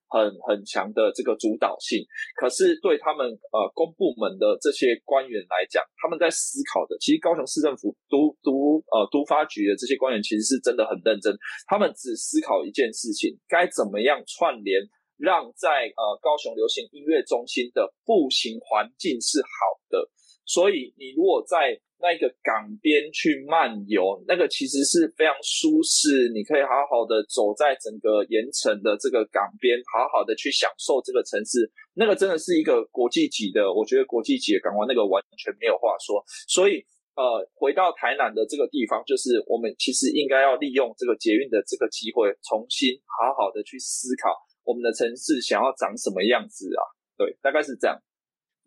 [0.08, 2.04] 很很强的这个主导性，
[2.36, 11.36] 可是对他们呃公部门的这些官员来讲，他们在思考的，其实高雄市政府都都呃都发局的这些官员其实是真的很认真，
[11.66, 14.80] 他们只思考一件事情，该怎么样串联，
[15.18, 19.48] 让在呃高雄流行音乐中心的步行环境是好
[19.88, 20.08] 的，
[20.44, 36.22] 所以你如果在那个港边去漫游，那个其实是非常舒适，你可以好好的走在整个盐城的这个港边，好好的去享受这个城市，那个真的是一个国际级的，我觉得国际级的港湾，那个完全没有话说。
[36.46, 36.84] 所以，
[37.16, 46.82] 呃，回到台南的这个地方，就是我们其实应该要利用这个捷运的这个机会，重新好好的去思考我们的城市想要长什么样子啊？
[47.16, 47.96] 对，大概是这样。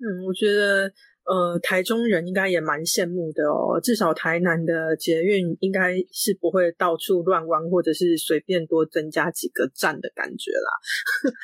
[0.01, 0.91] 嗯，我觉得。
[1.29, 3.79] 呃，台中人应该也蛮羡慕的哦。
[3.79, 10.69] 至少台南的捷运应该是不会到处乱弯，或者是随便多增加几个站的感觉啦。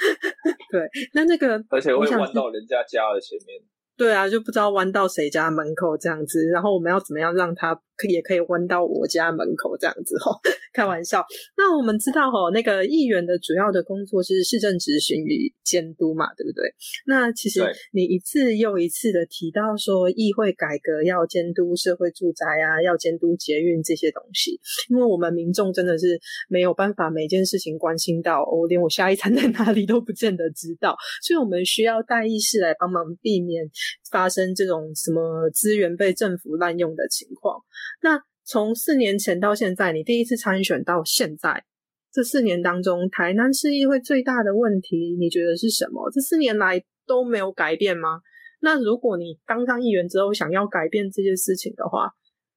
[0.73, 3.61] 对，那那个而且会弯到人家家的前面。
[3.95, 6.49] 对啊，就不知道弯到谁家门口这样子。
[6.49, 7.79] 然后我们要怎么样让它？
[7.97, 10.31] 可也可以弯到我家门口这样子哈，
[10.73, 11.25] 开玩笑。
[11.57, 16.73] 那我们知道哈，那个议员的主要的工作是市政执行与监督嘛，对不对？
[17.07, 26.19] 那其实你一次又一次的提到说，议会改革要监督社会住宅啊，要监督捷运这些东西，因为我们民众真的是
[26.49, 33.69] 没有办法每件事情关心到，我连我下一餐在哪里都不见得知道，所以我们需要代议事来帮忙避免
[34.11, 37.63] 发生这种什么资源被政府滥用的情况。
[38.01, 41.65] 那从四年前到现在，你第一次参选到现在
[42.13, 46.09] 这四年当中，台南市议会最大的问题，你觉得是什么？
[46.11, 48.21] 这四年来都没有改变吗？
[48.61, 52.13] 那如果你当上议员之后想要改变这些事情的话，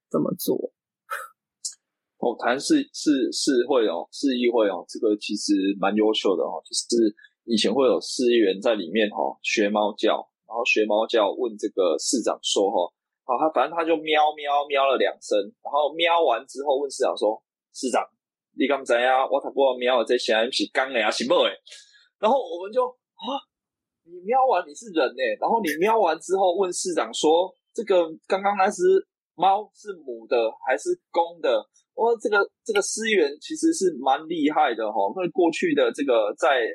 [0.09, 0.55] 怎么做？
[2.19, 7.15] 哦，台南市市市会哦，市议会哦，这个其实蛮优秀的哦，就是
[7.45, 10.15] 以前会有市议员在里面哈学猫叫，
[10.47, 12.93] 然后学猫叫问这个市长说哈。
[13.29, 17.37] 好，他反正他就喵喵喵了两声，然后喵完之后问市长说
[17.77, 18.01] ：“市长，
[18.57, 19.29] 你刚怎样？
[19.29, 21.53] 我他不喵了这些是刚的啊，是不？”哎，
[22.17, 23.37] 然后我们就啊，
[24.09, 28.81] 你喵完你是人哎，然后你喵完之后问市长说：“这个刚刚那只
[29.35, 31.61] 猫是母的还是公的？”
[31.93, 36.65] 我这个这个思源其实是蛮厉害的哈，因为过去的这个在。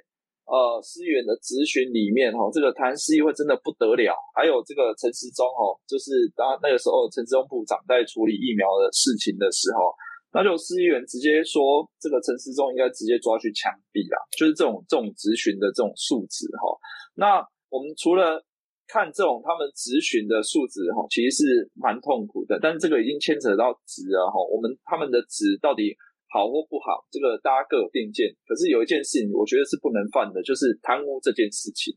[0.45, 4.12] 呃，思源的咨询里面哈，这个谭思议会真的不得了。
[4.36, 9.88] 还有这个陈时中哈，就是当那个时候陈时中部长在处理疫苗的事情的时候，
[10.36, 14.20] 那就司议员直接说，这个陈时中应该直接抓去枪毙啦。
[14.36, 16.68] 就是这种这种咨询的这种素质哈。
[17.16, 17.40] 那
[17.72, 18.45] 我们除了
[18.84, 22.61] 看这种他们咨询的素质哈，其实是蛮痛苦的。
[22.61, 25.97] 但这个已经牵扯到职了哈，我们他们的职到底？
[26.35, 28.26] 好或不好，这个大家各有定见。
[28.43, 31.95] 可是有一件事情，我觉得是不能犯的，就是贪污这件事情。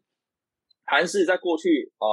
[0.86, 2.06] 韩是在过去，呃，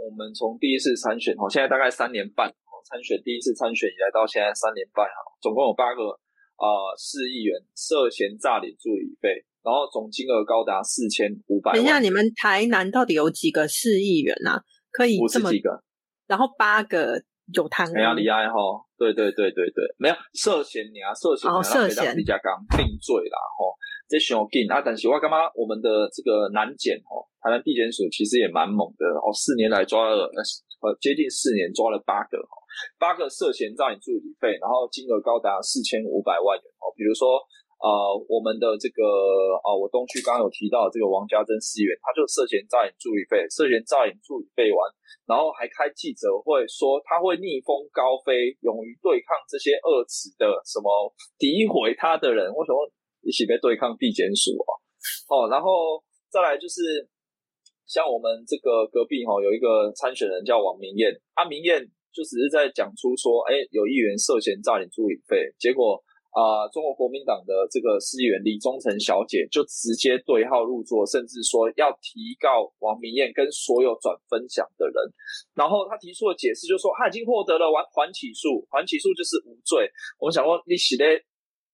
[0.00, 6.16] 我们从第一次参选，哦，现在大概三年半，哦，参选第一次参选以来到现在三年半，哈，总共有八个，
[6.56, 11.76] 呃，市议员涉嫌诈领助理费，然后总金额高达四千五百。
[11.76, 14.64] 等一下，你们台南到底有几个市议员啊？
[14.90, 15.84] 可以这么几个？
[16.26, 17.22] 然后八个
[17.54, 17.94] 有贪污。
[17.94, 18.54] 没有李爱哈，
[18.96, 22.16] 对对对对对，没有涉嫌你啊，涉嫌哦涉嫌。
[22.16, 23.74] 李家刚定罪啦吼，
[24.08, 30.30] 这小劲啊，但是我干嘛我们的这个南检吼，台湾地检署其实也蛮猛的哦，四年来抓了
[30.80, 32.54] 呃接近四年抓了八个哈，
[32.98, 37.40] 八个涉嫌诈领助理费，然后金额高达四千五百万元哦，比如说。
[37.82, 39.02] 呃，我们的这个
[39.58, 44.78] 啊，我东区刚刚有提到这个王家珍司员，他就涉嫌诈领助理费，涉嫌诈领助理费完，
[45.26, 50.86] 然后还开记者会说他会逆风高飞，勇于对抗这些恶词的什么
[51.42, 52.86] 诋毁他的人，为什么
[53.26, 54.70] 一起被对抗地检署啊？
[55.26, 55.98] 哦，然后
[56.30, 57.02] 再来就是
[57.90, 61.82] 像我们这个隔壁哈有一个参选人叫王明燕，阿明燕
[62.14, 65.98] 就只是在讲出说，哎，有议员涉嫌诈领助理费，结果。
[66.32, 74.96] 啊，中国国民党的这个司议员李忠诚小姐就直接对号入座，甚至说要提告王明燕跟所有转分享的人。
[75.54, 79.90] 然后他提出的解释就是说，他已经获得了完缓起诉，缓起诉就是无罪。
[80.18, 81.04] 我们想说，你写的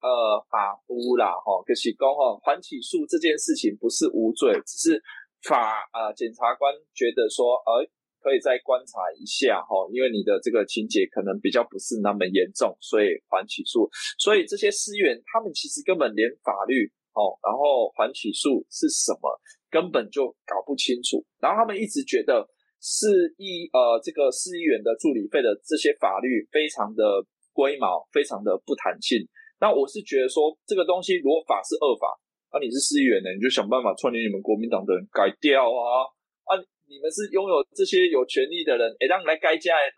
[0.02, 5.02] 呃法无啦哈，可是讲哈缓起诉这件事情不是无罪，只是
[5.46, 7.86] 法呃检察官觉得说，呃。
[8.28, 13.88] 可以再观察一下哈，因为你的这个情节可能比较不是那么严重，所以缓起诉。
[14.18, 16.84] 所以这些司员他们其实根本连法律
[17.16, 19.32] 哦，然后缓起诉是什么，
[19.70, 21.24] 根本就搞不清楚。
[21.40, 22.46] 然后他们一直觉得
[22.80, 29.26] 是一呃这个司议员的助理费的这些法律非常的龟毛，非常的不弹性。
[29.58, 32.06] 那我是觉得说这个东西如果法是恶法，
[32.52, 36.06] 那你是司议员呢，你就想办法串联你们国民党的人改掉啊
[36.44, 36.54] 啊！
[36.88, 39.92] 你们是拥有这些有权利的人，会让来改家的人，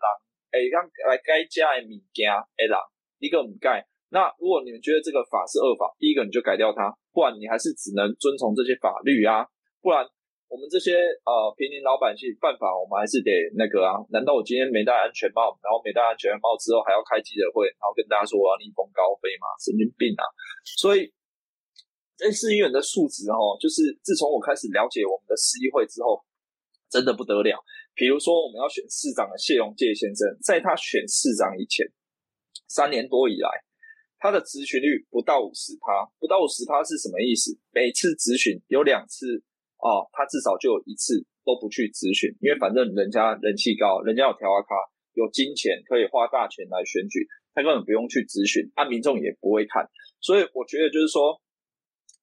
[0.51, 2.75] 会让来改家的物件的人，
[3.23, 3.87] 一个唔改。
[4.11, 9.47] 那如果你们觉得这个法是恶法，第一个你就改掉它，不然你还是只能遵从这些法律啊。
[9.79, 10.03] 不然
[10.51, 13.95] 我们这些呃平民老百姓犯法，我们还是得那个啊。
[14.11, 19.47] 难道我今天没戴安全帽，然后没戴安全帽之后还要开记者会，然后跟大家说我要逆风高飞吗？
[19.63, 20.27] 神经病啊！
[20.75, 21.07] 所以
[22.19, 26.19] 这市议员的素质哦，就是自从我开始了解我们的市议会之后。
[26.91, 27.55] 真的不得了，
[27.95, 31.87] 比如说我们要选市长的谢龙介先生，在他选市长以前，
[32.67, 33.47] 三年多以来，
[34.19, 37.57] 他的咨询率不到五十趴，不到五十趴是什么意思？
[37.71, 39.41] 每次咨询有两次
[39.79, 44.75] 哦，他至少就有一次都不去咨询，因为反正人家人气高，人家有条卡，
[45.15, 47.23] 有金钱可以花大钱来选举，
[47.55, 49.87] 他根本不用去咨询，啊，民众也不会看，
[50.19, 51.39] 所以我觉得就是说，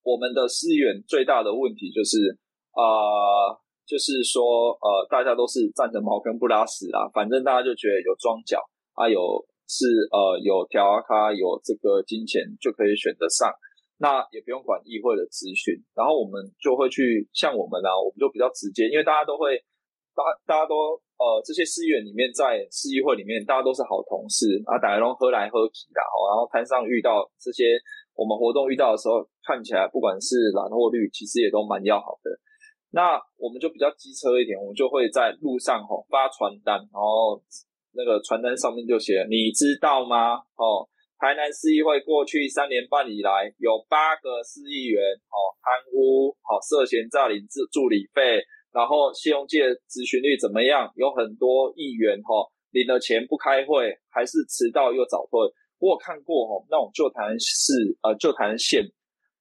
[0.04, 2.36] 我们的市议员最大的问题就是
[2.76, 3.64] 啊。
[3.88, 8.60] 就是说，呃，大家都是站着茅坑不拉屎啦，反正大家就觉得有庄脚
[8.92, 9.18] 啊，有
[9.64, 13.48] 是呃有条啊卡，有这个金钱就可以选得上，
[13.96, 19.56] 那也不用管议会的咨询，然后我们就会去像我们啊，我们就比较直接，因为大家都会，
[20.12, 27.72] 大大家都呃这些市议员里面在市议会里面，大家都是好同事啊，大家都喝来喝去的，然后摊上遇到这些
[28.12, 32.28] 我们活动遇到的时候，看起来不管是蓝或绿，其实也都蛮要好的。
[32.90, 37.36] 那我们就比较机车一点，我们就会在路上吼发传单，然后
[37.92, 40.36] 那个传单上面就写：你知道吗？
[40.56, 48.40] 哦，台南市议会过去三年半以来，有八个市议员哦贪污，哦涉嫌诈领助助理费，
[48.72, 50.90] 然后信用界咨询率怎么样？
[50.96, 55.38] 有很多议员哈领了钱不开会，还是迟到又早退。
[55.78, 57.72] 我有看过吼那种旧台南市
[58.02, 58.82] 呃旧台南县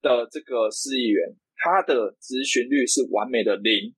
[0.02, 1.34] 的这个市议员。
[1.58, 3.94] 他的咨询率是完美的零，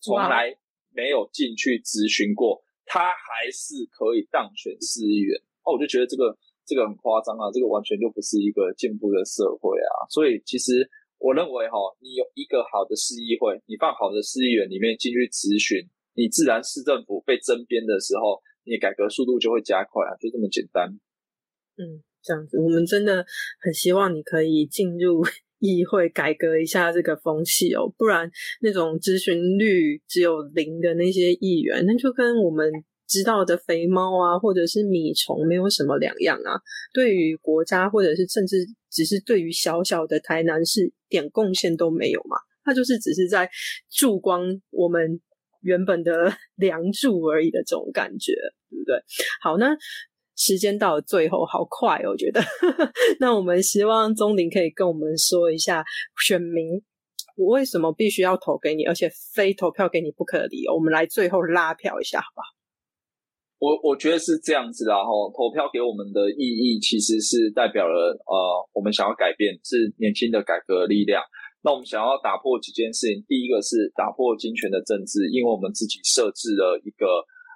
[0.00, 0.54] 从来
[0.92, 5.40] 没有进去咨询过，他还是可以当选市议员。
[5.64, 6.36] 哦，我就觉得这个
[6.68, 10.04] 这个很夸张啊，这个完全就不是一个进步的社会啊。
[10.12, 10.84] 所以其实
[11.16, 20.92] 我认为哈，你有一个好的市议会，你放好的市议员里面进去咨询，你自然市政府被征编的时候，你改革速度就会加快啊，就这么简单。
[21.80, 23.24] 嗯，这样子，我们真的
[23.60, 25.24] 很希望你可以进入。
[25.60, 28.28] 议会改革一下这个风气哦，不然
[28.60, 32.68] 那种咨询率只有零的那些议员，那就跟我们
[33.06, 36.58] 知道的肥猫啊，或者是米虫没有什么两样啊。
[36.92, 38.56] 对于国家，或者是甚至
[38.90, 42.36] 只是对于小小的台南市，点贡献都没有嘛。
[42.64, 43.48] 他就是只是在
[43.90, 45.20] 助光我们
[45.62, 48.32] 原本的 梁柱而已的这种感觉，
[48.70, 48.96] 对不对？
[49.40, 49.76] 好，那。
[50.40, 52.40] 时间到了最后，好快，我觉得。
[53.20, 55.84] 那我们希望钟林可以跟我们说一下，
[56.26, 56.80] 选民
[57.36, 60.72] 我为什么必须要投给你，而且非投票给你不可的理由。
[60.72, 62.46] 我们来最后拉票一下，好不好？
[63.58, 68.34] 我我觉得是这样子，然后投票给我们的意义，其实是代表了呃，
[68.72, 71.22] 我们想要改变，是年轻的改革力量。
[71.60, 77.04] 那我们想要打破几件事情，第一个是打破金权的政治，因为我们自己设置了一个。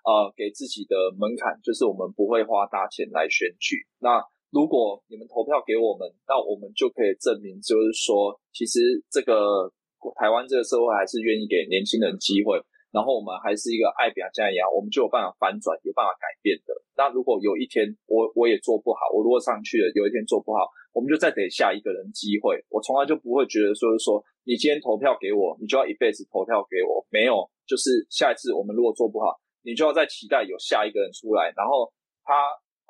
[0.04, 3.82] 呃给自己的门槛，就是我们不会花大钱来选举。
[3.98, 9.72] 那如果你们投票给我们，那我们就可以证明，就是说，其实这个
[10.20, 12.60] 台湾这个社会还是愿意给年轻人机会。
[12.94, 16.70] 然后我们还是一个爱表加一样，我们就有办法反转，有办法改变的。
[16.94, 22.54] 那如果有一天我我也做不好，我如果上去了，有一天做不好，我们就再给下一个人机会。
[22.70, 27.04] 我从来就不会觉得说是说你今天投票给我，你就要一辈子投票给我。
[27.10, 29.34] 没有，就是下一次我们如果做不好，
[29.64, 31.92] 你就要在期待有下一个人出来，然后
[32.22, 32.32] 他。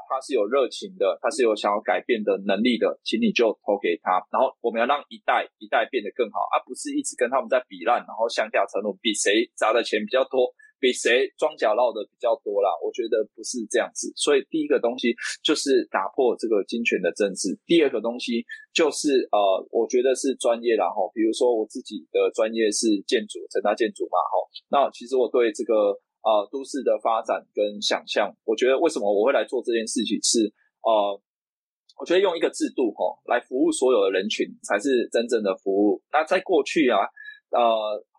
[0.07, 4.21] 他是有热情的，他是有想要改变的能力的，请你就投给他。
[4.31, 12.69] 然后我们要让一代一代变得更好，而不是一直跟他们在比烂，然后向下沉沦，比谁砸的钱比较多，比谁庄脚绕的比较多啦。
[12.85, 14.13] 我觉得不是这样子。
[14.15, 17.57] 所以第一个东西就是打破这个金钱的政治。
[17.65, 18.45] 第二个东西
[18.75, 21.01] 就是呃，我觉得是专业啦哈。
[21.15, 24.37] 比如说我自己的专业是建筑，成大建筑嘛哈。
[24.69, 25.97] 那其实我对这个。
[26.25, 30.49] 啊，都市的发展跟想象，我觉得为什么我会来做这件事情是，
[30.81, 31.13] 呃，
[32.01, 36.01] 我觉得用一个制度哈来服务所有的人群才是真正的服务。
[36.11, 37.05] 那在过去啊，
[37.53, 37.61] 呃，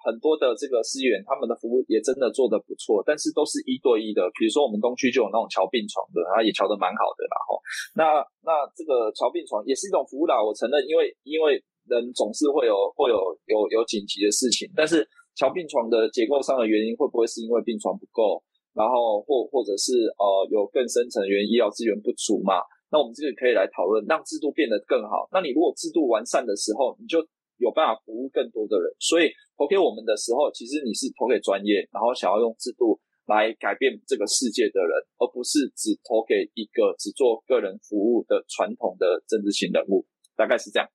[0.06, 4.22] 很多的这个资源，他们的服务也真的做得不错，但是都是一对一的。
[4.38, 7.58] 比如说我们东区就有那种桥病床的，然后也瞧得蛮好的啦哈。
[7.98, 11.58] 那那这个桥病床也是一种服务啦，我承认，因为因为
[11.90, 13.18] 人总是会有会有
[13.50, 15.02] 有有紧急的事情，但是。
[15.36, 18.42] 桥病床的结构上的原因会不会是因为病床不够，
[18.74, 22.64] 然后或或者是呃有更深层的原因，医疗资源不足嘛？
[22.90, 25.28] 那我们这个可以来讨论，让制度变得更好。
[25.32, 27.20] 那你如果制度完善的时候，你就
[27.58, 28.88] 有办法服务更多的人。
[29.00, 29.28] 所以
[29.58, 32.96] 投给我们的时候，其实你是投给专业，然后想要用制度
[33.28, 40.06] 来改变这个世界的人，而不是只投给一个只做个人服务的传统的政治型人物，
[40.38, 40.88] 大概是这样。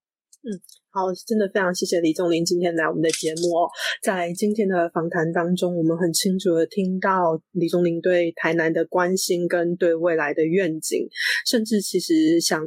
[0.42, 0.48] 嗯，
[0.88, 3.68] 好，真的非常谢谢李宗林今天来我们的节目哦。
[4.02, 11.06] 在今天的访谈当中，我们很清楚的听到李宗林对台南的关心跟对未来的愿景，
[11.46, 12.66] 甚至其实想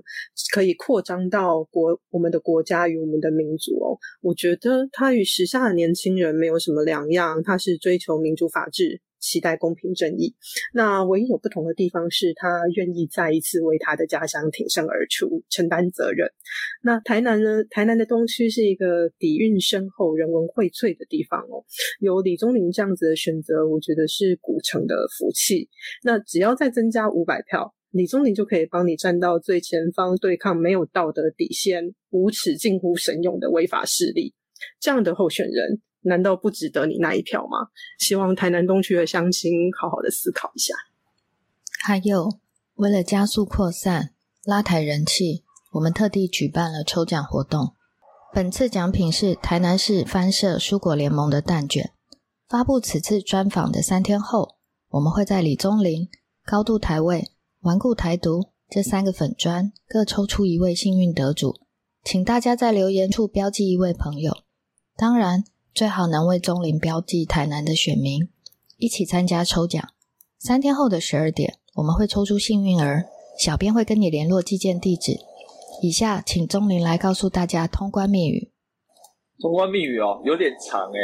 [0.54, 3.98] 可以扩张到国我们的国家与我们的民族哦。
[4.22, 9.02] 我觉得他与时下的年轻人没有什么两样，他是追求民主法治。
[9.24, 10.36] 期待公平正义。
[10.74, 16.28] 那唯一有不同的地方是他愿意再一次为他的家乡挺身而出，承担责任。
[16.84, 17.64] 那台南呢？
[17.70, 21.64] 台南的东区是一个底蕴深厚、人文荟萃的地方哦。
[22.02, 25.70] 有李宗林这样子的选择，我觉得是古城的福气。
[26.04, 34.34] 那只要再增加五百票，李宗林就可以帮你站到最前方，对抗没有道德底线、无耻近乎神勇的违法势力。
[34.82, 35.82] 这样的候选人。
[36.04, 37.70] 难道不值得你那一票吗？
[37.98, 40.74] 希望台南东区的乡亲好好的思考一下。
[41.82, 42.40] 还有，
[42.76, 45.44] 为了加速扩散、拉抬人气，
[45.74, 47.74] 我们特地举办了抽奖活动。
[48.34, 51.92] 本次奖品是台南市翻社蔬果联盟的蛋卷。
[52.48, 54.56] 发布此次专访的三天后，
[54.90, 56.10] 我们会在李宗林、
[56.46, 57.32] 高度台位、
[57.62, 61.60] 顽固台独这三个粉砖各抽出一位幸运得主，
[62.04, 64.44] 请大家在留言处标记一位朋友。
[64.96, 65.46] 当然。
[65.74, 68.30] 最好能为中林标记台南的选民，
[68.78, 69.82] 一起参加抽奖。
[70.38, 73.06] 三天后的十二点，我们会抽出幸运儿，
[73.40, 75.14] 小编会跟你联络寄件地址。
[75.82, 78.52] 以下请钟林来告诉大家通关密语。
[79.40, 81.00] 通关密语哦，有点长诶，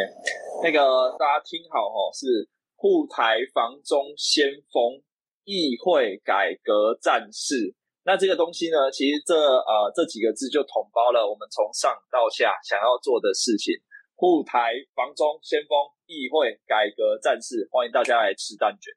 [0.61, 5.01] 那个大家听好哦，是护台防中先锋，
[5.45, 7.73] 议会改革战士。
[8.05, 13.73] 那这个东西呢，其实这呃这几个字就统包了我们从上到下想要做的事情。
[14.19, 15.71] 护台防中先锋，
[16.05, 18.91] 议会改革战士，欢迎大家来吃蛋卷。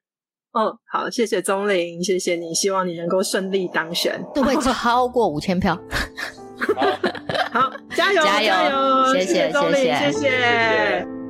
[0.51, 5.75] 嗯，好，谢谢钟林，谢谢你，希望你能够顺利当选，都会超过五千票。
[7.53, 11.22] 好， 加油，加油，谢谢，钟林，谢谢。